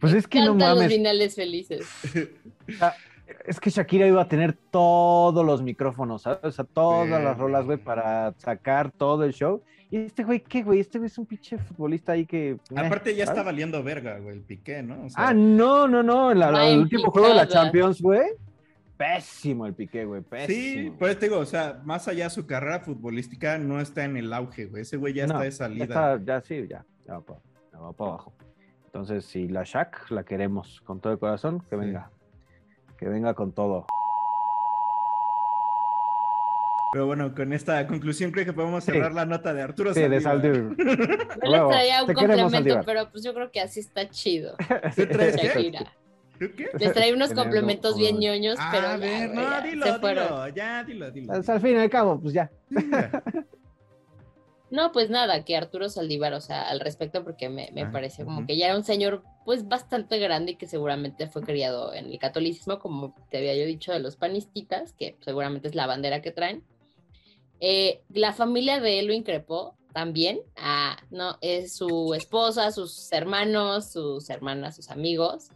[0.00, 0.92] Pues es que no Cantan los mames.
[0.92, 1.86] finales felices.
[3.46, 6.40] Es que Shakira iba a tener todos los micrófonos, ¿sabes?
[6.44, 7.24] O sea, todas Verga.
[7.30, 9.62] las rolas, güey, para sacar todo el show.
[9.90, 10.80] Y este güey, ¿qué, güey?
[10.80, 12.50] Este güey es un pinche futbolista ahí que.
[12.50, 13.38] eh, Aparte ya ¿sabes?
[13.38, 15.04] está valiendo verga, güey, el Piqué, ¿no?
[15.06, 16.32] O sea, Ah, no, no, no.
[16.32, 17.48] en la- el último juego de la.
[17.48, 18.28] Champions, güey.
[18.96, 20.20] Pésimo el Piqué, güey.
[20.22, 20.96] sí, Pésimo.
[20.98, 24.66] pues te digo, o sea, más allá su carrera futbolística no está en el auge,
[24.66, 24.82] güey.
[24.82, 26.12] Ese güey ya No, está de Ya, salida.
[26.14, 26.84] está, ya sí, ya.
[27.06, 27.40] Ya va para,
[27.72, 28.32] ya va para abajo.
[28.94, 31.76] Entonces, si la Shaq la queremos con todo el corazón, que Sí.
[31.76, 32.10] venga.
[32.96, 33.86] Que venga con todo.
[36.92, 40.20] Pero bueno, con esta conclusión creo que podemos cerrar la nota de Arturo Sí, de
[40.20, 40.76] Saldívar.
[40.78, 42.84] Yo les traía un te complemento, Saldívar.
[42.84, 44.54] pero pues yo creo que así está chido.
[44.94, 45.46] ¿Tú traes qué?
[45.48, 45.80] Shakira.
[46.38, 46.68] ¿Tú qué?
[46.78, 49.86] Les traía unos complementos bien ñoños, Ah, pero a ya, ver, güey, no, ya, dilo,
[49.86, 50.24] se fueron.
[50.28, 51.32] dilo, ya, dilo, dilo.
[51.32, 52.48] Pues, al fin y al cabo, pues ya.
[54.74, 58.24] No, pues nada, que Arturo Saldívar, o sea, al respecto, porque me, me Ah, parece
[58.24, 62.06] como que ya era un señor, pues bastante grande y que seguramente fue criado en
[62.06, 66.22] el catolicismo, como te había yo dicho de los panistitas, que seguramente es la bandera
[66.22, 66.64] que traen.
[67.60, 73.92] Eh, la familia de él lo increpó también, ah, no, es su esposa, sus hermanos,
[73.92, 75.50] sus hermanas, sus amigos,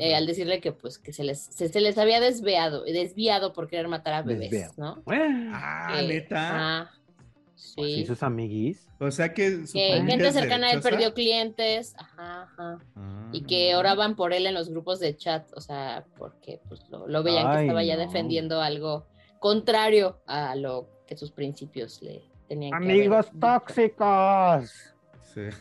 [0.00, 3.68] eh, al decirle que pues que se les, se, se les había desviado, desviado por
[3.68, 4.74] querer matar a bebés, Desviado.
[4.76, 5.02] ¿no?
[5.52, 6.80] Ah, Eh, neta.
[6.80, 6.90] ah,
[7.76, 8.06] ¿Y sí.
[8.06, 8.86] sus amiguis?
[9.00, 13.28] O sea que Que gente cercana a él perdió clientes, ajá, ajá, Ah.
[13.32, 17.06] y que oraban por él en los grupos de chat, o sea, porque pues lo,
[17.08, 18.02] lo veían que estaba ya no.
[18.02, 19.06] defendiendo algo
[19.40, 23.38] contrario a lo que sus principios le tenían que Amigos dicho.
[23.40, 24.94] tóxicos.
[25.34, 25.40] Sí.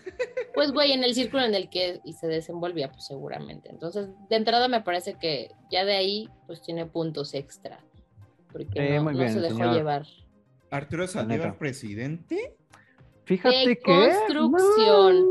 [0.54, 3.70] Pues güey, en el círculo en el que y se desenvolvía, pues seguramente.
[3.70, 7.80] Entonces, de entrada me parece que ya de ahí pues tiene puntos extra,
[8.52, 9.76] porque Sí, no, muy no bien, se dejó señor.
[9.76, 10.08] llevar.
[10.70, 12.56] Arturo Saldívar, presidente.
[13.26, 13.82] Fíjate De que.
[13.84, 15.26] construcción.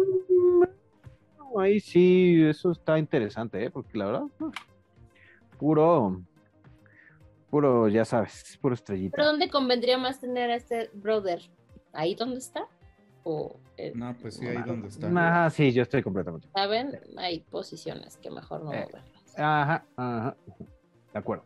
[1.38, 3.70] No, ahí sí, eso está interesante, ¿eh?
[3.70, 4.22] Porque la verdad.
[4.38, 4.52] no.
[5.58, 6.20] puro,
[7.50, 9.16] puro, ya sabes, puro estrellita.
[9.16, 11.40] ¿Pero dónde convendría más tener a este brother?
[11.92, 12.66] ¿Ahí donde está?
[13.24, 15.08] ¿O eh, No, pues sí, ahí donde está.
[15.08, 16.48] Ajá, sí, yo estoy completamente.
[16.54, 16.98] saben?
[17.16, 18.80] Hay posiciones que mejor no Eh.
[18.80, 19.04] verlas.
[19.38, 20.36] Ajá, ajá.
[21.12, 21.44] De acuerdo.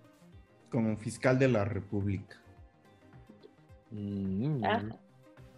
[0.71, 2.37] Como fiscal de la República.
[3.91, 4.97] Mm, Ajá.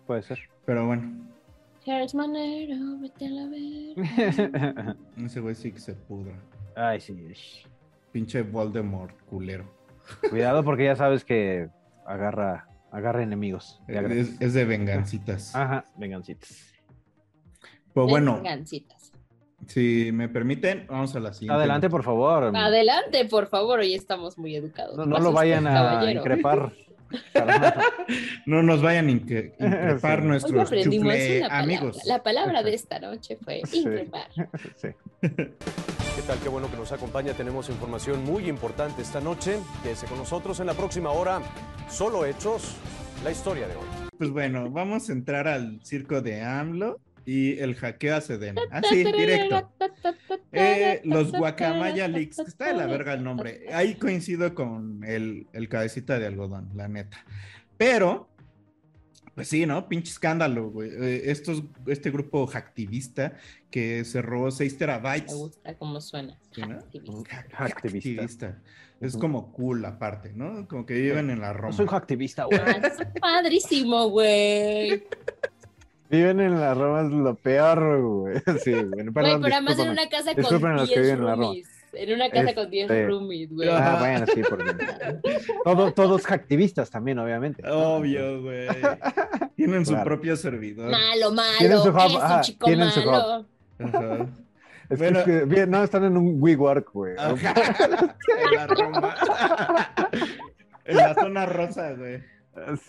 [0.07, 0.39] Puede ser.
[0.65, 1.11] Pero bueno,
[2.15, 4.97] manero, vete a la ver.
[5.25, 6.35] ese güey sí que se pudra.
[6.77, 7.17] Ay, sí.
[8.13, 9.65] Pinche Voldemort, culero.
[10.31, 11.69] Cuidado porque ya sabes que
[12.07, 13.81] agarra, agarra enemigos.
[13.89, 15.55] Es, es de vengancitas.
[15.57, 16.73] Ajá, vengancitas.
[17.93, 19.13] Pues bueno, Vengancitas.
[19.67, 21.55] si me permiten, vamos a la siguiente.
[21.55, 22.57] Adelante, por favor.
[22.57, 24.97] Adelante, por favor, hoy estamos muy educados.
[24.97, 26.23] No, no lo vayan a caballero.
[28.47, 30.27] No nos vayan a increpar Sí.
[30.27, 31.99] Nuestros chufle amigos.
[32.05, 33.79] La palabra de esta noche fue Sí.
[33.81, 34.29] increpar.
[34.77, 34.89] Sí.
[35.21, 36.39] ¿Qué tal?
[36.43, 37.33] Qué bueno que nos acompaña.
[37.33, 39.59] Tenemos información muy importante esta noche.
[39.83, 41.41] Quédese con nosotros en la próxima hora.
[41.89, 42.77] Solo hechos,
[43.25, 43.87] la historia de hoy.
[44.19, 48.63] Pues bueno, vamos a entrar al circo de AMLO y el hackeo a Sedena.
[48.71, 49.71] Así, directo.
[50.53, 53.67] Eh, los Guacamaya Leaks, que está de la verga el nombre.
[53.73, 57.25] Ahí coincido con el, el cabecita de algodón, la neta.
[57.77, 58.29] Pero,
[59.35, 59.89] pues sí, ¿no?
[59.89, 60.91] Pinche escándalo, güey.
[60.91, 63.37] Eh, estos, este grupo hacktivista
[63.71, 65.35] que se robó 6 Me terabytes.
[65.35, 66.39] gusta cómo suena.
[66.53, 66.79] Sí, ¿no?
[66.79, 67.47] Activista.
[67.53, 68.23] Hacktivista.
[68.23, 68.63] Hacktivista.
[69.01, 70.69] Es como cool aparte, ¿no?
[70.69, 71.71] Como que viven en la Roma.
[71.71, 72.61] No soy hacktivista, güey.
[72.61, 75.03] Ah, es padrísimo, güey.
[76.13, 78.35] Viven en la Roma es lo peor, güey.
[78.63, 78.85] Sí, güey.
[78.91, 81.25] Güey, Perdón, pero además en una casa Disculpen con a los que 10 viven en
[81.25, 81.45] la Roma.
[81.47, 81.69] roomies.
[81.95, 83.69] En una casa con 10 Este, roomies, güey.
[83.71, 84.75] Ah, bueno, sí, porque.
[85.65, 87.63] Todo, todos hacktivistas también, obviamente.
[87.69, 88.69] Obvio, güey.
[89.57, 90.05] Tienen su Claro.
[90.07, 90.91] propio servidor.
[90.91, 91.59] Malo, malo.
[91.59, 93.47] Tienen su hub, ajá, chico tienen su malo.
[93.79, 94.27] Ajá.
[94.89, 95.19] Es que- Bueno.
[95.21, 97.15] es que, bien, no, están en un WeWork, güey.
[97.19, 99.15] En la Roma.
[100.85, 102.19] En la zona rosa, güey.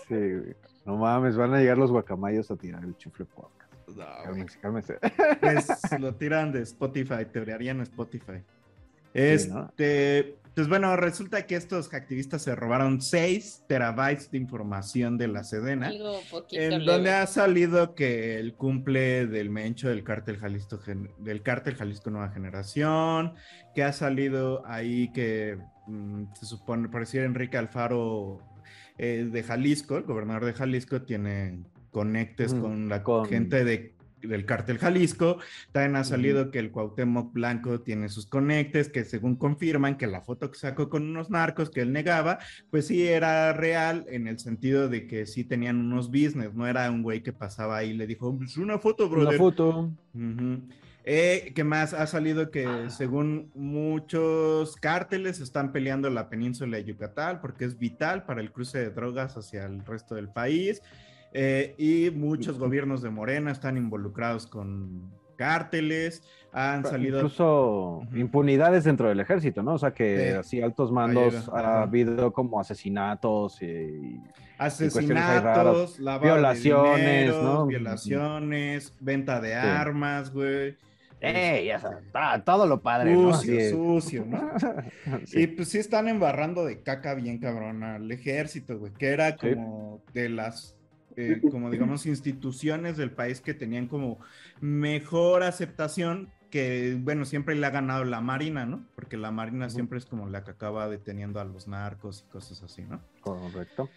[0.07, 0.55] Sí, güey.
[0.85, 3.71] No mames, van a llegar los guacamayos a tirar el chufle podcast.
[3.87, 4.23] No, güey.
[4.23, 4.97] Cálmense, cálmense.
[5.39, 5.67] Pues
[5.99, 8.41] lo tiran de Spotify, teorearían Spotify.
[9.13, 9.65] Sí, ¿no?
[9.65, 15.43] Este, pues bueno, resulta que estos activistas se robaron 6 terabytes de información de la
[15.43, 15.87] Sedena.
[15.87, 16.85] Algo poquito En leve.
[16.85, 20.79] donde ha salido que el cumple del mencho del cártel Jalisco,
[21.19, 23.33] del cártel Jalisco Nueva Generación,
[23.75, 28.39] que ha salido ahí que mm, se supone, pareciera Enrique Alfaro
[28.97, 31.59] eh, de Jalisco, el gobernador de Jalisco, tiene
[31.91, 35.37] conectes Ujú, con la con- gente de, del cártel Jalisco.
[35.71, 40.21] También ha salido que el Cuauhtémoc Blanco tiene sus conectes, que según confirman que la
[40.21, 42.39] foto que sacó con unos narcos que él negaba,
[42.71, 46.89] pues sí era real en el sentido de que sí tenían unos business, no era
[46.89, 49.37] un güey que pasaba ahí y le dijo, pues una foto, Una brother.
[49.37, 49.91] foto.
[50.13, 50.61] Ujú.
[51.05, 51.93] Eh, ¿Qué más?
[51.93, 58.23] Ha salido que según muchos cárteles están peleando la península de Yucatán porque es vital
[58.23, 60.81] para el cruce de drogas hacia el resto del país.
[61.33, 66.23] Eh, y muchos gobiernos de Morena están involucrados con cárteles.
[66.53, 67.17] Han salido...
[67.17, 69.73] Incluso impunidades dentro del ejército, ¿no?
[69.73, 70.37] O sea que Sí.
[70.37, 74.21] así altos mandos ha habido como asesinatos y,
[74.57, 77.65] Asesinatos, de Violaciones, dinero, ¿no?
[77.65, 80.77] Violaciones, venta de armas, güey.
[81.31, 83.33] Ya sabes, ah, todo lo padre, ¿no?
[83.33, 83.71] Sucio, es.
[83.71, 84.51] sucio, ¿no?
[85.25, 85.43] Sí.
[85.43, 89.53] Y pues sí están embarrando de caca bien cabrón al ejército, güey, que era Sí.
[89.55, 90.75] como de las,
[91.15, 94.19] eh, como digamos, instituciones del país que tenían como
[94.61, 98.85] mejor aceptación que, bueno, siempre le ha ganado la Marina, ¿no?
[98.93, 102.61] Porque la Marina siempre es como la que acaba deteniendo a los narcos y cosas
[102.61, 103.01] así, ¿no?
[103.21, 103.89] Correcto.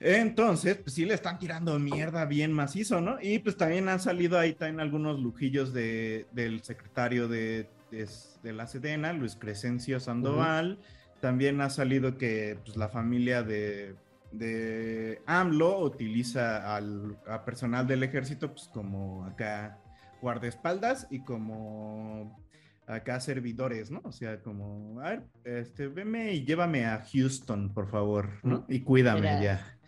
[0.00, 3.18] Entonces, pues sí le están tirando mierda bien macizo, ¿no?
[3.20, 8.08] Y pues también han salido ahí también algunos lujillos de, del secretario de, de,
[8.42, 10.78] de la Sedena, Luis Crescencio Sandoval.
[11.20, 13.94] También ha salido que pues, la familia de,
[14.32, 19.78] de AMLO utiliza al a personal del ejército pues como acá
[20.22, 22.38] guardaespaldas y como
[22.86, 24.00] acá servidores, ¿no?
[24.04, 28.64] O sea, como, a ver, este, veme y llévame a Houston, por favor, ¿no?
[28.68, 29.42] Y cuídame Mira.
[29.42, 29.79] ya.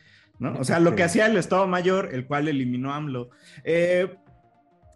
[0.43, 0.59] ¿No?
[0.59, 3.31] O sea, lo que hacía el Estado Mayor, el cual eliminó AMLO.
[3.65, 4.17] Eh,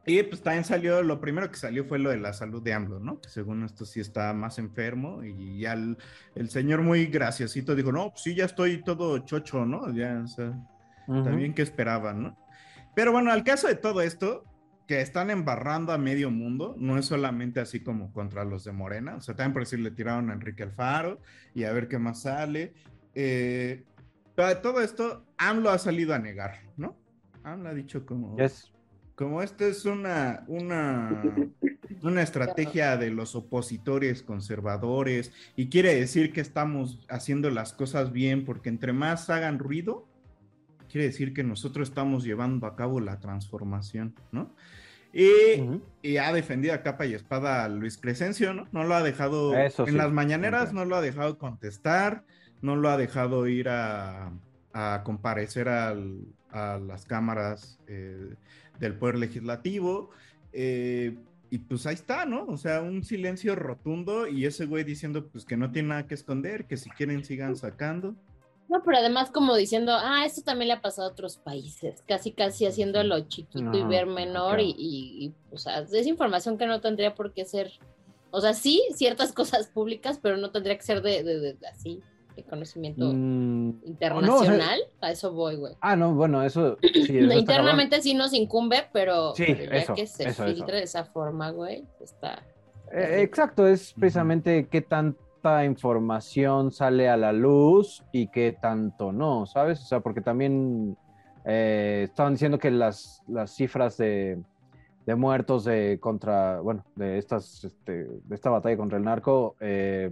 [0.05, 3.01] y pues también salió, lo primero que salió fue lo de la salud de AMLO,
[3.01, 3.21] ¿no?
[3.21, 5.97] Que según esto sí está más enfermo y ya el,
[6.35, 9.93] el señor muy graciosito dijo, no, pues sí, ya estoy todo chocho, ¿no?
[9.93, 10.53] Ya, o sea,
[11.09, 11.23] Ujú.
[11.25, 12.39] también que esperaban, ¿no?
[12.95, 14.45] Pero bueno, al caso de todo esto,
[14.87, 19.17] que están embarrando a medio mundo, no es solamente así como contra los de Morena,
[19.17, 21.21] o sea, también por decir le tiraron a Enrique Alfaro
[21.55, 22.75] y a ver qué más sale.
[23.15, 23.85] Eh,
[24.37, 26.97] todo esto, AMLO ha salido a negar, ¿no?
[27.43, 28.73] AMLO ha dicho como, Yes.
[29.15, 31.23] como esto es una, una,
[32.03, 38.45] una estrategia de los opositores conservadores y quiere decir que estamos haciendo las cosas bien
[38.45, 40.07] porque entre más hagan ruido,
[40.91, 44.55] quiere decir que nosotros estamos llevando a cabo la transformación, ¿no?
[45.13, 48.69] Y, ha defendido a capa y espada a Luis Crescencio, ¿no?
[48.73, 52.25] No lo ha dejado en las mañaneras, no lo ha dejado contestar,
[52.67, 54.33] no lo ha dejado ir a,
[55.05, 55.95] comparecer a
[56.79, 58.35] las cámaras eh,
[58.79, 60.11] del Poder Legislativo.
[60.53, 61.17] Eh,
[61.49, 62.45] y pues ahí está, ¿no?
[62.47, 66.15] O sea, un silencio rotundo y ese güey diciendo pues que no tiene nada que
[66.15, 68.15] esconder, que si quieren sigan sacando.
[68.69, 72.33] No, pero además como diciendo, ah, esto también le ha pasado a otros países, casi
[72.33, 77.15] casi haciéndolo chiquito y ver menor y, y, o sea, es información que no tendría
[77.15, 77.71] por qué ser,
[78.33, 82.03] o sea, sí, ciertas cosas públicas, pero no tendría que ser de, de, así,
[82.37, 85.75] de conocimiento mm, internacional, a eso voy, güey.
[85.81, 86.77] Ah, no, bueno, eso...
[86.81, 91.85] Sí, Internamente sí nos incumbe, pero, sí, ya que se filtre de esa forma, güey,
[92.01, 92.43] está...
[92.93, 95.17] Eh, exacto, es precisamente qué tan
[95.65, 99.81] información sale a la luz y qué tanto no, ¿sabes?
[99.83, 100.97] O sea, porque también
[101.45, 104.43] eh, estaban diciendo que las, las cifras de,
[105.07, 110.11] de, muertos de contra, bueno, de estas, este, de esta batalla contra el narco, eh,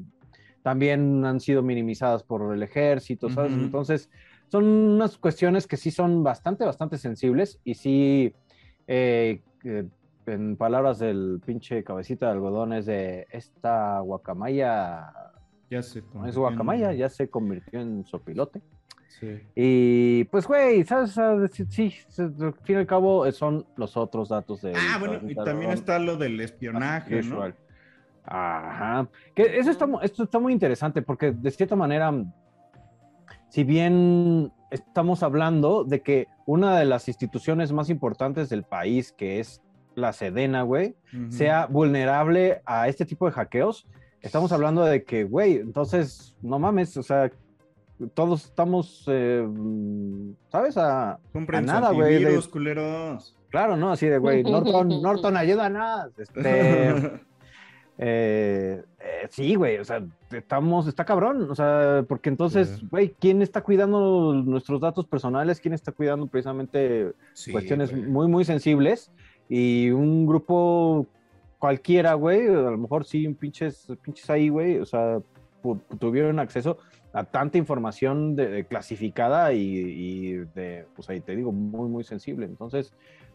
[0.64, 3.52] también han sido minimizadas por el ejército, ¿sabes?
[3.52, 4.08] Entonces,
[4.48, 8.34] son unas cuestiones que sí son bastante, bastante sensibles y sí,
[8.86, 9.42] eh,
[10.24, 15.12] en palabras del pinche cabecita de algodón, es de esta guacamaya.
[15.70, 18.62] Ya se es guacamaya, ya se convirtió en sopilote.
[19.20, 19.40] Sí.
[19.54, 21.12] Y pues, güey, ¿sabes?
[21.68, 24.72] Sí, al fin y al cabo son los otros datos de.
[24.74, 27.52] Ah, bueno, y también está lo del espionaje, ¿no?
[28.24, 29.08] Ajá.
[29.34, 32.12] Que eso está, esto está muy interesante porque de cierta manera,
[33.48, 39.40] si bien estamos hablando de que una de las instituciones más importantes del país, que
[39.40, 39.62] es
[39.94, 40.96] la Sedena, güey,
[41.28, 43.86] sea vulnerable a este tipo de hackeos,
[44.20, 47.30] estamos hablando de que, güey, entonces, no mames, o sea,
[48.14, 49.46] todos estamos, eh,
[50.48, 50.76] ¿sabes?
[50.76, 52.24] A, a nada, güey.
[52.48, 53.36] culeros.
[53.50, 53.92] Claro, ¿no?
[53.92, 56.10] Así de, güey, Norton, Norton, ayuda a nada.
[56.18, 57.22] Este,
[57.98, 63.40] eh, eh, sí, güey, o sea, estamos, está cabrón, o sea, porque entonces, güey, ¿quién
[63.40, 65.60] está cuidando nuestros datos personales?
[65.60, 67.12] ¿Quién está cuidando precisamente
[67.52, 69.12] cuestiones muy, muy sensibles?
[69.48, 71.06] Y un grupo
[71.58, 75.20] cualquiera, güey, a lo mejor sí, pinches, pinches ahí, güey, o sea,
[75.98, 76.78] tuvieron acceso
[77.12, 82.44] a tanta información de, clasificada y, de, pues ahí te digo, muy, muy sensible.
[82.44, 82.92] Entonces,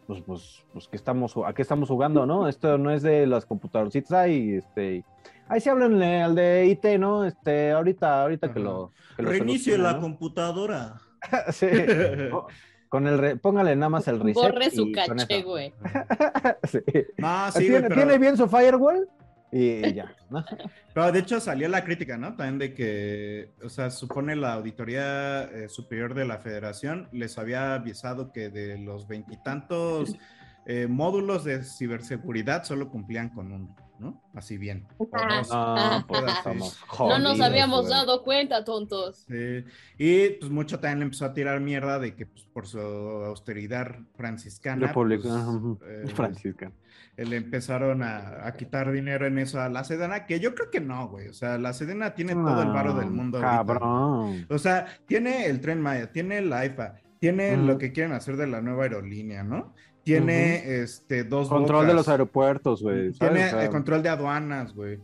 [0.09, 2.47] pues, pues, pues, ¿qué estamos, ¿a qué estamos jugando, no?
[2.47, 5.05] Esto no es de las computadorcitas ahí, este,
[5.47, 7.25] ahí sí hablan al de IT, ¿no?
[7.25, 8.91] Este, ahorita, ahorita que lo...
[9.15, 10.99] Que Reinicie la computadora.
[11.51, 11.67] sí.
[12.89, 14.41] Con el póngale nada más el reset.
[14.41, 15.75] Borre su caché, güey.
[16.63, 16.79] sí.
[17.19, 19.07] No, sí, ¿Tiene, ¿Tiene, bien su firewall?
[19.51, 20.15] Y ya.
[20.29, 20.43] ¿no?
[20.93, 22.35] Pero de hecho salió la crítica, ¿no?
[22.35, 27.73] También de que, o sea, supone la Auditoría eh, Superior de la Federación les había
[27.73, 30.15] avisado que de los veintitantos
[30.65, 33.75] eh, módulos de ciberseguridad solo cumplían con uno.
[33.99, 34.21] ¿No?
[34.33, 34.87] Así bien.
[35.13, 36.05] Ah,
[36.99, 39.25] no nos habíamos dado cuenta, tontos.
[39.27, 39.65] Sí.
[39.97, 43.95] Y pues mucho también le empezó a tirar mierda de que pues, por su austeridad
[44.15, 44.91] franciscana.
[44.93, 46.73] Pues, eh, franciscana.
[47.17, 51.09] Le empezaron a, quitar dinero en eso a la Sedena, que yo creo que no,
[51.09, 51.27] güey.
[51.27, 53.41] O sea, la Sedena tiene todo el varo del mundo.
[53.41, 54.45] Cabrón.
[54.49, 58.47] O sea, tiene el tren Maya, tiene el AIFA, tiene lo que quieren hacer de
[58.47, 59.73] la nueva aerolínea, ¿no?
[60.03, 63.11] Tiene este dos Control de los aeropuertos, güey.
[63.11, 64.99] Tiene el control de aduanas, güey.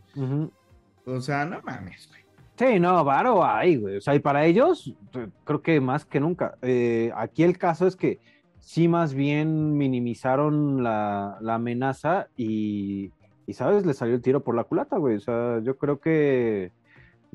[1.06, 2.22] O sea, no mames, güey.
[2.58, 3.98] Sí, no, varo hay, güey.
[3.98, 4.96] O sea, y para ellos,
[5.44, 6.58] creo que más que nunca.
[6.62, 8.20] Eh, aquí el caso es que
[8.60, 13.12] sí más bien minimizaron la, amenaza y,
[13.46, 13.86] y, ¿sabes?
[13.86, 15.18] Le salió el tiro por la culata, güey.
[15.18, 16.72] O sea, yo creo que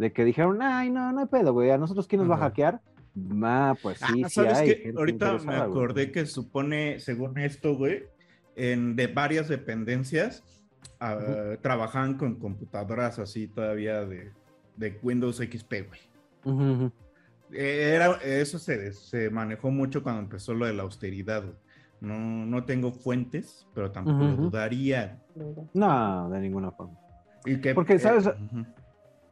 [0.01, 1.71] de que dijeron, ay, no, no hay pedo, güey.
[1.71, 2.81] A nosotros, ¿quién nos va a hackear?
[3.43, 8.05] Ah, pues sí, ah, ¿sabes sí Ahorita me acordé que supone, según esto, güey,
[8.57, 10.45] en de varias dependencias
[11.01, 14.33] uh, trabajaban con computadoras así todavía de,
[14.77, 16.93] de Windows XP, güey.
[17.53, 21.45] Era, eso se, se, manejó mucho cuando empezó lo de la austeridad.
[22.01, 25.21] No, no tengo fuentes, pero tampoco dudaría.
[25.75, 26.97] No, de ninguna forma.
[27.45, 28.31] ¿Y Porque, ¿sabes?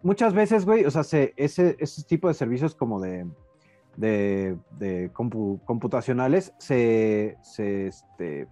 [0.02, 1.02] Muchas veces, güey, o sea,
[1.36, 3.26] ese, ese tipo de servicios como de
[3.98, 8.46] de, computacionales se, se, este,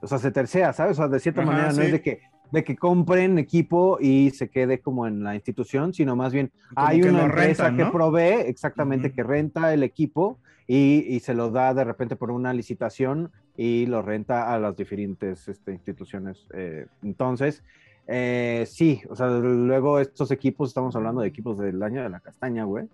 [0.00, 0.92] o sea, se tercea, ¿sabes?
[0.92, 4.48] O sea, de cierta manera no es de que, de que compren equipo y se
[4.48, 9.22] quede como en la institución, sino más bien hay una empresa que provee exactamente, que
[9.22, 14.00] renta el equipo y, y, se lo da de repente por una licitación y lo
[14.00, 16.46] renta a las diferentes este, instituciones.
[16.54, 17.62] Eh, entonces,
[18.06, 22.20] eh, sí, o sea, luego estos equipos, estamos hablando de equipos del año de la
[22.20, 22.88] castaña, güey.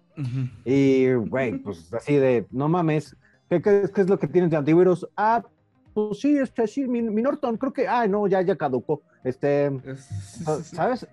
[0.65, 3.17] Y, güey, pues así de, no mames,
[3.49, 5.09] ¿qué, qué, qué es lo que tienen de antivirus?
[5.17, 5.45] Ah,
[5.95, 9.03] pues sí, este, sí, mi, mi Norton, creo que, ah, no, ya, ya caducó.
[9.25, 9.71] Este,
[10.63, 11.07] ¿sabes?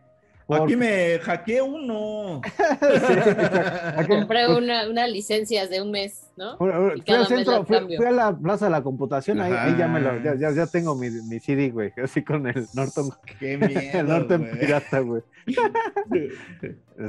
[0.50, 2.41] Aquí me hackeé uno.
[4.08, 6.58] Compré Pues una, una licencia de un mes, ¿no?
[6.58, 9.76] Fui, fui cada al mes centro, fui, a la plaza de la computación, ahí, ahí
[9.78, 12.66] ya me lo, ya, ya, ya Ah, tengo mi, mi CD, güey, así con el
[12.74, 13.10] Norton.
[13.39, 14.60] Qué miedo, el Norton güey.
[14.60, 15.22] pirata, güey.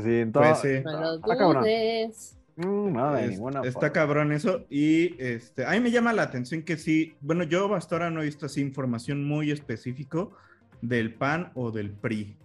[0.03, 0.59] Sí, entonces.
[0.61, 0.69] Pues sí.
[0.77, 2.67] Está.
[2.69, 3.93] Mm, no, de Es- ninguna está forma.
[3.93, 4.67] cabrón eso.
[4.69, 8.21] Y este, a mí me llama la atención que sí, bueno, yo hasta ahora no
[8.21, 10.33] he visto así información muy específico
[10.83, 12.37] del PAN o del PRI.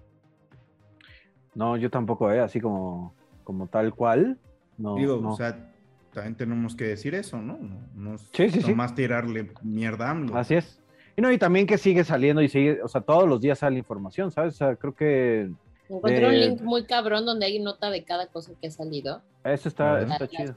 [1.56, 4.38] No, yo tampoco, eh, así como, como tal cual.
[4.78, 5.32] No, Digo, no.
[5.34, 5.70] o sea,
[6.14, 7.60] también tenemos que decir eso, ¿no?
[7.95, 8.70] No, es Sí, sí, sí.
[8.72, 10.38] nomás tirarle mierda a AMLO.
[10.38, 10.80] Así es.
[11.16, 13.78] Y no, y también que sigue saliendo y sigue, o sea, todos los días sale
[13.78, 14.56] información, ¿sabes?
[14.56, 15.51] O sea, creo que
[15.89, 19.22] Encontré un de- link muy cabrón donde hay nota de cada cosa que ha salido.
[19.43, 20.56] eso está, eso está Las- chido.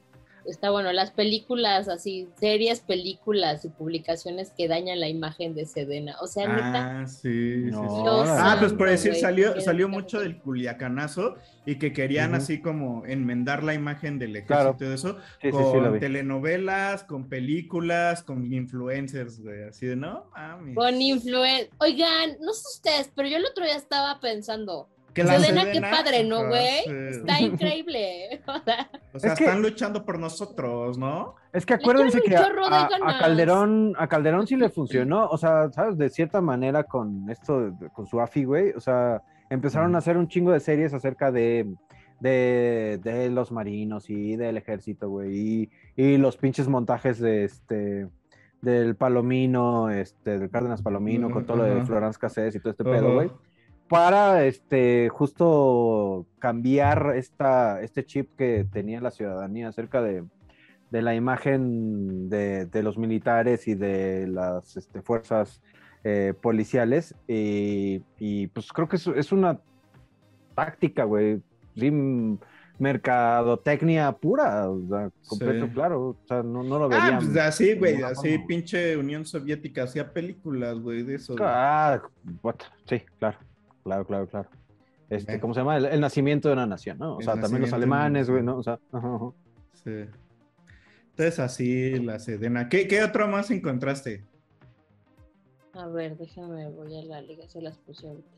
[0.48, 6.16] Está bueno, las películas, así, series, películas y publicaciones que dañan la imagen de Sedena.
[6.20, 8.02] O sea, neta, Ah, sí, sí, No, sí.
[8.02, 11.34] Dios Ah, pues por decir, salió, salió mucho del culiacanazo
[11.64, 14.74] y que querían así como enmendar la imagen del ejército Claro.
[14.76, 19.96] y todo eso Sí, sí, con sí, telenovelas, con películas, con influencers, güey, así de
[19.96, 20.74] no, mames.
[20.76, 21.70] con influencia.
[21.78, 25.80] Oigan, no sé ustedes, pero yo el otro día estaba pensando, Que la Sedena, qué
[25.80, 26.84] padre, ¿no, güey?
[26.84, 26.90] sí.
[27.10, 28.42] Está increíble.
[28.46, 31.34] O sea, O sea, Es que- están luchando por nosotros, ¿no?
[31.52, 33.18] Es que acuérdense que a.
[33.18, 35.96] Calderón, a Calderón sí le funcionó, o sea, ¿sabes?
[35.96, 40.28] De cierta manera con esto, con su AFI, güey, o sea, empezaron a hacer un
[40.28, 41.66] chingo de series acerca de,
[42.20, 48.08] de, de los marinos y del ejército, güey, y, y los pinches montajes de este
[48.60, 51.84] del Palomino, este, del Cárdenas Palomino, con todo lo de.
[51.86, 53.30] Florence Cassés y todo este pedo, güey
[53.88, 60.24] para este justo cambiar esta, este chip que tenía la ciudadanía acerca de,
[60.90, 65.62] de la imagen de, de los militares y de las este, fuerzas
[66.04, 67.14] eh, policiales.
[67.28, 69.60] Y, y, pues creo que es, es una
[70.54, 71.40] táctica, güey.
[71.76, 71.90] Sí,
[72.78, 75.72] mercadotecnia pura, o sea, completo, Sí.
[75.72, 76.00] claro.
[76.08, 77.18] O sea, no, no lo Ah, verían.
[77.18, 78.46] pues así, güey, así forma.
[78.46, 81.36] pinche Unión Soviética hacía películas, güey, de eso.
[81.40, 82.00] Ah,
[82.42, 82.56] what?
[82.86, 83.38] sí, claro,
[83.86, 84.48] claro, claro, claro.
[85.08, 85.40] Este, Bien.
[85.40, 85.76] ¿cómo se llama?
[85.76, 87.14] El, el nacimiento de una nación, ¿no?
[87.16, 88.42] O El sea, también los alemanes, güey.
[88.42, 88.56] ¿no?
[88.58, 89.30] O sea, ajá, ajá.
[89.84, 89.90] Sí.
[91.10, 92.68] Entonces así la Sedena.
[92.68, 94.24] ¿Qué, qué otro más encontraste?
[95.72, 98.28] a ver, déjame, voy a la liga, se las puse ahorita.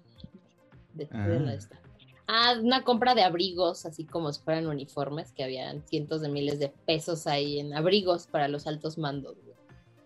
[0.95, 1.29] De, Ah.
[1.29, 1.79] de la esta.
[2.27, 6.59] Ah, una compra de abrigos, así como si fueran uniformes, que habían cientos de miles
[6.59, 9.57] de pesos ahí en abrigos para los altos mandos, güey.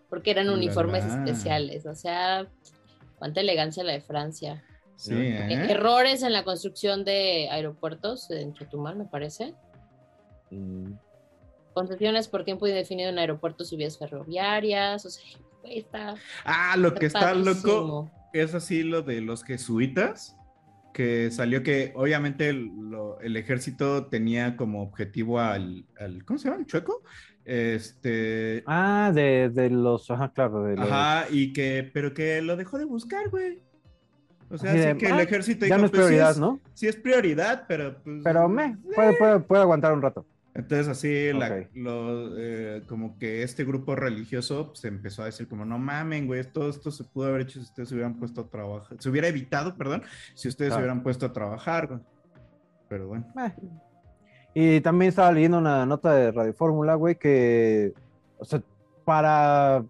[0.09, 2.47] Porque eran uniformes especiales, o sea,
[3.17, 4.63] cuánta elegancia la de Francia.
[4.95, 5.67] Sí, Eh, ¿eh?
[5.71, 9.53] Errores en la construcción de aeropuertos en Chetumal, me parece.
[10.51, 10.93] Mm,
[11.73, 15.23] Concesiones por tiempo indefinido en aeropuertos y vías ferroviarias, o sea,
[15.63, 16.13] güey, está...
[16.45, 20.37] Ah, lo que está loco es así lo de los jesuitas,
[20.93, 26.47] que salió que obviamente el, lo- el ejército tenía como objetivo al, al- ¿cómo se
[26.49, 26.59] llama?
[26.61, 27.01] ¿El chueco?
[27.43, 30.85] Este, Ah, de, de los, ajá, claro, de los...
[30.91, 33.63] ajá, y que, pero que lo dejó de buscar, güey.
[34.53, 36.35] O sea, Así de, que el ah, ejército ya dijo, no es pues, sí prioridad,
[36.37, 36.59] ¿no?
[36.73, 38.21] Sí es prioridad, pero pues...
[38.23, 40.25] Pero me, puede, puede, puede aguantar un rato.
[40.53, 41.67] Entonces así, la- Ok.
[41.73, 46.43] lo, eh, como que este grupo religioso se empezó a decir como, no mamen, güey,
[46.43, 49.27] todo esto se pudo haber hecho si ustedes se hubieran puesto a trabajar, se hubiera
[49.27, 50.03] evitado, perdón,
[50.35, 51.99] si ustedes se hubieran puesto a trabajar, güey.
[52.87, 53.25] Pero bueno.
[53.39, 53.51] Eh.
[54.53, 57.93] Y también estaba leyendo una nota de Radio Fórmula, güey, que,
[58.37, 58.61] o sea,
[59.03, 59.83] para,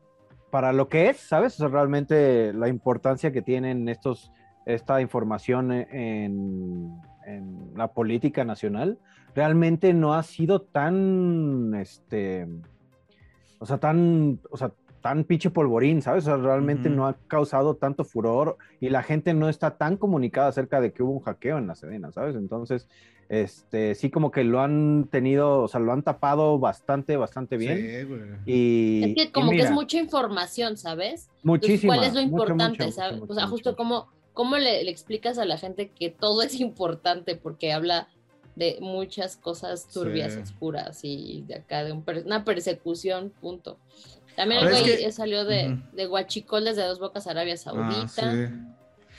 [0.50, 1.56] para lo que es, ¿sabes?
[1.56, 4.32] O sea, realmente la importancia que tienen estos,
[4.66, 6.92] esta información en,
[7.26, 9.00] en la política nacional,
[9.36, 12.48] realmente no ha sido tan, este,
[13.60, 14.72] o sea, tan, o sea,
[15.04, 16.24] tan pinche polvorín, ¿sabes?
[16.24, 20.48] O sea, realmente no ha causado tanto furor y la gente no está tan comunicada
[20.48, 22.38] acerca de que hubo un hackeo en la Sedena, ¿sabes?
[22.38, 22.88] Entonces,
[23.28, 27.78] este, sí como que lo han tenido, o sea, lo han tapado bastante, bastante bien.
[27.78, 28.22] Sí, güey.
[28.46, 31.30] Y, Es que y como que es mucha información, ¿sabes?
[31.44, 33.22] Muchísima, ¿Cuál es lo importante, sabes?
[33.28, 37.36] o sea, justo como, ¿cómo le, le explicas a la gente que todo es importante?
[37.36, 38.08] Porque habla
[38.56, 40.40] de muchas cosas turbias, Sí.
[40.40, 43.80] oscuras y de acá de un per- una persecución, punto.
[44.36, 45.96] También el es güey que- salió de, Ujú.
[45.96, 48.08] de Huachicol desde Dos Bocas, Arabia Ah, Saudita.
[48.32, 48.54] sí.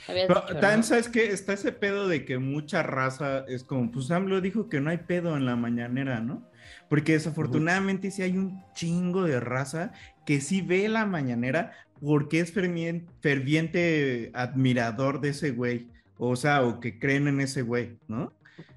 [0.07, 0.83] Habías Pero dicho, también ¿no?
[0.83, 4.79] sabes que está ese pedo de que mucha raza es como, pues AMLO dijo que
[4.79, 6.47] no hay pedo en la mañanera, ¿no?
[6.89, 9.93] Porque desafortunadamente sí hay un chingo de raza
[10.25, 15.87] que sí ve la mañanera porque es fervien- ferviente admirador de ese güey.
[16.17, 18.31] O sea, o que creen en ese güey, ¿no?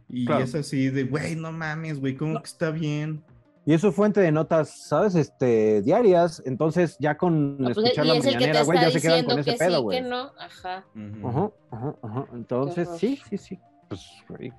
[0.09, 0.45] Y Claro.
[0.45, 3.23] es así de, güey, no mames, güey, ¿cómo que está bien?
[3.66, 5.14] Y es su fuente de notas, ¿sabes?
[5.14, 6.43] Este, diarias.
[6.47, 9.57] Entonces, ya con No, pues, escuchar la mañanera, güey, ya se quedan con ese que
[9.59, 10.03] pedo, sí, güey.
[10.03, 10.33] que no.
[10.39, 10.85] Ajá.
[11.25, 12.27] Ajá, ajá, ajá.
[12.33, 13.59] Entonces, sí, sí, sí.
[13.89, 14.53] Pues, güey.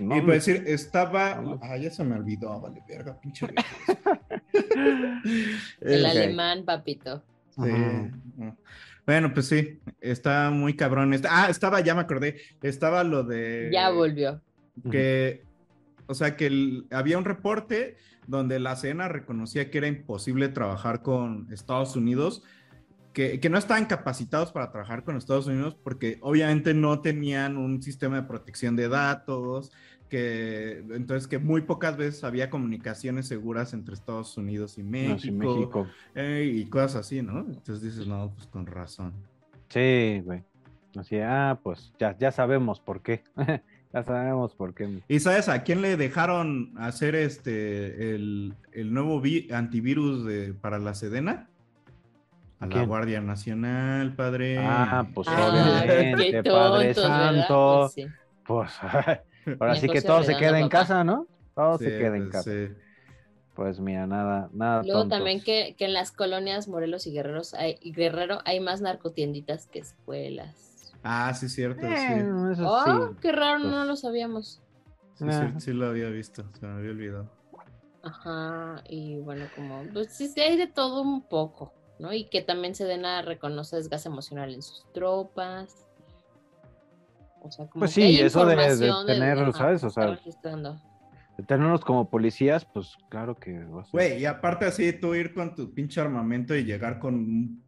[0.00, 1.36] No, y me- puede decir, estaba.
[1.36, 1.60] No.
[1.62, 3.46] Ah, ya se me olvidó, vale, verga, pinche.
[5.80, 7.22] El Eh, alemán, papito.
[7.54, 7.60] Sí.
[8.36, 8.56] No.
[9.06, 11.12] Bueno, pues sí, está muy cabrón.
[11.14, 13.68] Está- Ah, estaba, ya me acordé, estaba lo de...
[13.72, 14.40] Ya volvió.
[14.90, 15.44] Que,
[16.06, 17.96] o sea, que el- había un reporte
[18.26, 22.42] donde la CENA reconocía que era imposible trabajar con Estados Unidos,
[23.12, 27.80] que, que no estaban capacitados para trabajar con Estados Unidos porque obviamente no tenían un
[27.82, 29.70] sistema de protección de datos,
[30.18, 35.18] que entonces que muy pocas veces había comunicaciones seguras entre Estados Unidos y México, No,
[35.18, 35.86] sí, México.
[36.14, 37.40] eh, y cosas así, ¿no?
[37.40, 39.12] Entonces dices, no, pues con razón.
[39.68, 40.42] Sí, güey.
[40.96, 43.24] Así, ah, pues ya, ya sabemos por qué.
[43.92, 45.00] ya sabemos por qué.
[45.08, 50.78] ¿Y sabes a quién le dejaron hacer este el, el nuevo vi- antivirus de, para
[50.78, 51.48] la Sedena?
[52.60, 52.84] A la?
[52.84, 54.58] Guardia Nacional, padre.
[54.60, 56.94] Ah, pues Ah, obviamente, Padre.
[56.94, 57.90] Santo.
[57.92, 58.06] Pues sí.
[58.46, 58.70] Pues,
[59.60, 60.78] ahora sí que se todo se queda en papá.
[60.80, 61.26] casa, ¿no?
[61.54, 62.50] Todo Sí, se queda en pues, casa.
[62.50, 62.68] sí.
[63.54, 64.82] Pues mira, nada, nada.
[64.82, 65.18] Luego tontos.
[65.18, 69.66] también que, que en las colonias Morelos y Guerreros hay, y Guerrero hay más narcotienditas
[69.68, 70.92] que escuelas.
[71.04, 72.52] Ah, sí, cierto, Eh, sí.
[72.52, 73.16] eso Oh, sí.
[73.20, 74.60] qué raro, no Pues- lo sabíamos.
[75.14, 77.30] Sí, sí, sí lo había visto, se me había olvidado.
[78.02, 82.12] Ajá, y bueno, como, pues sí, sí hay de todo un poco, ¿no?
[82.12, 85.86] Y que también Sedena reconoce desgaste emocional en sus tropas.
[87.44, 89.80] O sea, como Pues sí, eso de- de tener, ¿sabes?
[89.82, 90.18] que O está sea.
[91.36, 93.92] De tenernos como policías, pues claro que va a ser.
[93.92, 97.63] Güey, y aparte así tú ir con tu pinche armamento y llegar con un,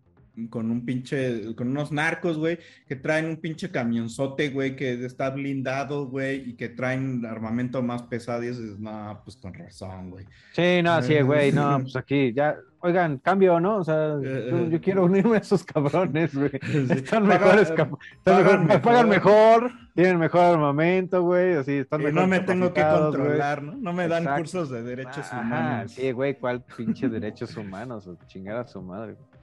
[0.50, 5.30] con un pinche, con unos narcos, güey, que traen un pinche camionzote, güey, que está
[5.30, 10.26] blindado, güey, y que traen armamento más pesado y dices, no, pues con razón, güey.
[10.52, 13.78] Sí, no, sí, güey, no, pues aquí ya, oigan, cambio, ¿no?
[13.78, 14.68] O sea, Eh, yo, eh.
[14.72, 16.50] yo quiero unirme a esos cabrones, güey.
[16.90, 19.62] Están Pagan- mejores, cap- están pagan mejor- me pagan mejor.
[19.62, 22.94] mejor, tienen mejor armamento, güey, así, están Y mejor no me tengo que güey.
[22.98, 23.72] controlar, ¿no?
[23.76, 24.40] No me dan Exacto.
[24.42, 25.92] cursos de derechos Ajá, humanos.
[25.92, 28.06] sí, güey, ¿cuál pinche derechos humanos?
[28.26, 29.14] Chingar a su madre.
[29.14, 29.35] güey.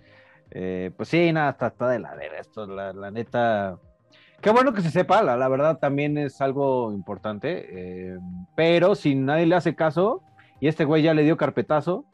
[0.55, 3.79] Eh, pues sí, nada, está, está de la verga esto, la, la neta.
[4.39, 8.17] Qué bueno que se sepa, la, la verdad también es algo importante, eh,
[8.55, 10.21] pero si nadie le hace caso
[10.59, 12.05] y este güey ya le dio carpetazo,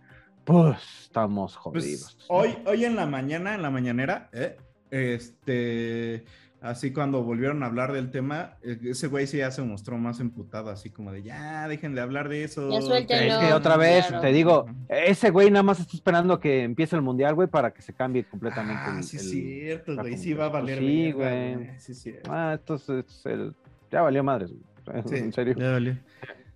[0.45, 2.15] pues estamos jodidos.
[2.15, 4.57] Pues hoy, hoy en la mañana, en la mañanera, eh,
[4.89, 6.23] este,
[6.61, 10.19] así cuando volvieron a hablar del tema, eh, ese güey sí ya se mostró más
[10.19, 12.69] emputado, así como de ya, dejen de hablar de eso.
[12.69, 12.79] Ya.
[12.97, 14.21] Es que otra vez, claro.
[14.21, 17.81] te digo, ese güey nada más está esperando que empiece el mundial, güey, para que
[17.81, 18.81] se cambie completamente.
[18.85, 20.79] Ah, el- sí, es cierto, güey, sí va a valer.
[20.79, 21.79] Sí, güey.
[21.79, 22.31] Sí, cierto.
[22.31, 23.55] Ah, esto es, es el...
[23.91, 25.03] Ya valió madres, güey.
[25.07, 25.55] Sí, en serio.
[25.57, 25.97] ya valió.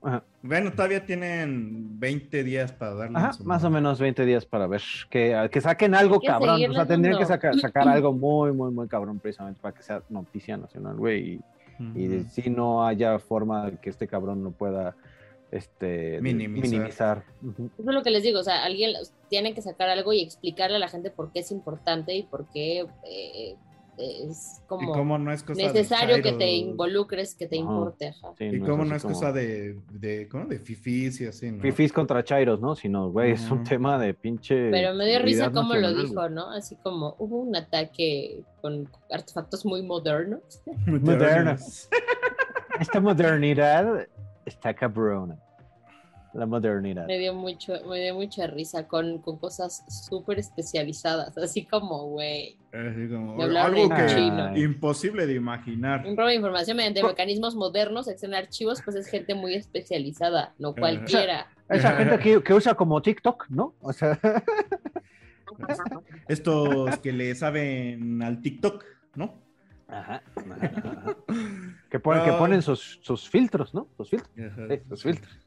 [0.03, 0.23] Ajá.
[0.41, 3.17] Bueno, todavía tienen 20 días para darle.
[3.17, 3.81] Ajá, más o madre.
[3.81, 6.61] menos 20 días para ver que, que saquen algo que cabrón.
[6.69, 7.33] O sea, tendrían que dando.
[7.33, 11.35] sacar, sacar algo muy, muy, muy cabrón precisamente para que sea noticia nacional, güey.
[11.35, 11.39] Y,
[11.95, 12.29] y Ujú.
[12.29, 14.95] si no haya forma de que este cabrón no pueda
[15.51, 16.69] este, Minimizar.
[16.71, 17.23] minimizar.
[17.41, 17.69] Ujú.
[17.77, 18.91] Eso es lo que les digo, o sea, alguien
[19.29, 22.45] tiene que sacar algo y explicarle a la gente por qué es importante y por
[22.47, 23.55] qué eh,
[23.97, 28.13] es como cómo no es cosa necesario que te involucres, que te importe.
[28.37, 30.45] Sí, Y no cómo no es como cosa de, de, ¿cómo?
[30.45, 31.61] De fifís y así, ¿no?
[31.61, 32.75] Fifís contra Chairos, ¿no?
[32.75, 34.69] Sino, güey, es un tema de pinche.
[34.71, 36.49] Pero me dio risa cómo lo dijo, ¿no?
[36.51, 40.61] Así como hubo un ataque con artefactos muy modernos.
[40.87, 41.57] Moderna.
[42.79, 44.07] Esta modernidad
[44.45, 45.37] está cabrona.
[46.33, 47.05] La modernidad.
[47.05, 52.57] Me dio mucho, me dio mucha risa con, con cosas súper especializadas, así como, güey,
[52.71, 54.57] algo que chino.
[54.57, 56.05] imposible de imaginar.
[56.07, 60.73] un robo de información mediante mecanismos modernos, acción archivos, pues es gente muy especializada, no
[60.73, 61.47] cualquiera.
[61.69, 63.75] Esa gente que, que usa como TikTok, ¿no?
[63.79, 64.19] O sea,
[66.27, 68.83] Estos que le saben al TikTok,
[69.15, 69.41] ¿no?
[69.87, 70.23] Ajá,
[71.89, 73.87] que ponen, que ponen sus, sus filtros, ¿no?
[73.97, 74.31] Sus filtros.
[74.37, 74.67] Ajá.
[74.67, 75.39] Sí, sus filtros.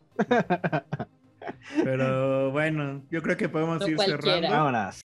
[1.84, 4.22] Pero bueno, yo creo que podemos No ir cualquiera.
[4.22, 4.50] cerrando.
[4.50, 5.00] Vámonos.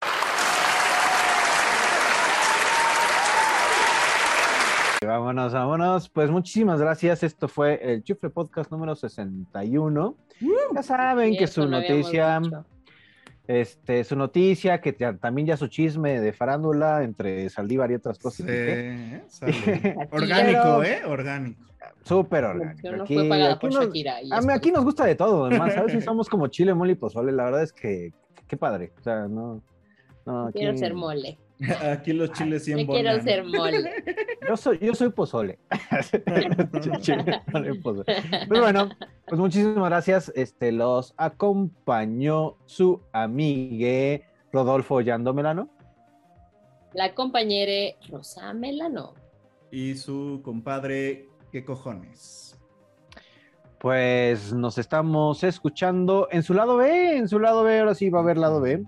[5.05, 6.09] Vámonos, vámonos.
[6.09, 7.23] Pues muchísimas gracias.
[7.23, 10.15] Esto fue el Chufle Podcast número 61.
[10.75, 12.65] Ya saben que su noticia, dicho.
[13.49, 18.19] Este, su noticia, que ya- también ya su chisme de farándula entre Saldívar y otras
[18.19, 18.45] cosas.
[18.47, 19.43] Sí.
[19.45, 19.87] Aquí.
[20.11, 21.01] Orgánico, ¿eh?
[21.05, 21.63] Orgánico.
[22.03, 22.91] Súper orgánico.
[22.91, 24.21] no Aquí, fue pagada aquí por nos, Shakira.
[24.21, 25.93] y a mí es aquí nos gusta de todo, además, ¿sabes?
[25.93, 28.13] Si somos como chile, mole y pozole, la verdad es que
[28.47, 28.91] qué padre.
[28.99, 29.63] O sea, no.
[30.27, 31.39] no Quiero ser mole.
[31.91, 34.03] Aquí los chiles 100 Me quiero ser mole.
[34.47, 35.59] Yo soy, yo soy pozole.
[38.47, 38.89] Pues bueno,
[39.27, 40.31] pues muchísimas gracias.
[40.35, 45.69] Este, los acompañó su amigue Rodolfo Yando Melano.
[46.93, 49.13] La compañera Rosa Melano.
[49.71, 52.57] Y su compadre, ¿qué cojones?
[53.79, 58.19] Pues nos estamos escuchando en su lado B, en su lado B, ahora sí va
[58.19, 58.83] a haber lado B.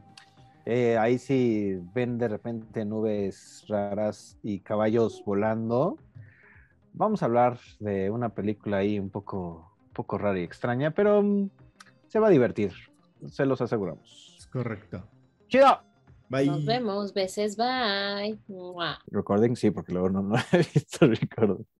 [0.65, 5.97] Eh, ahí sí ven de repente nubes raras y caballos volando.
[6.93, 11.23] Vamos a hablar de una película ahí un poco, un poco rara y extraña, pero
[11.23, 11.49] mm,
[12.07, 12.73] se va a divertir,
[13.27, 14.35] se los aseguramos.
[14.37, 15.03] Es correcto.
[15.47, 15.79] ¡Chido!
[16.29, 16.45] Bye.
[16.45, 17.13] Nos vemos.
[17.13, 17.57] Beses.
[17.57, 18.39] Bye.
[19.07, 21.65] Recording, sí, porque luego no, no he visto el recording.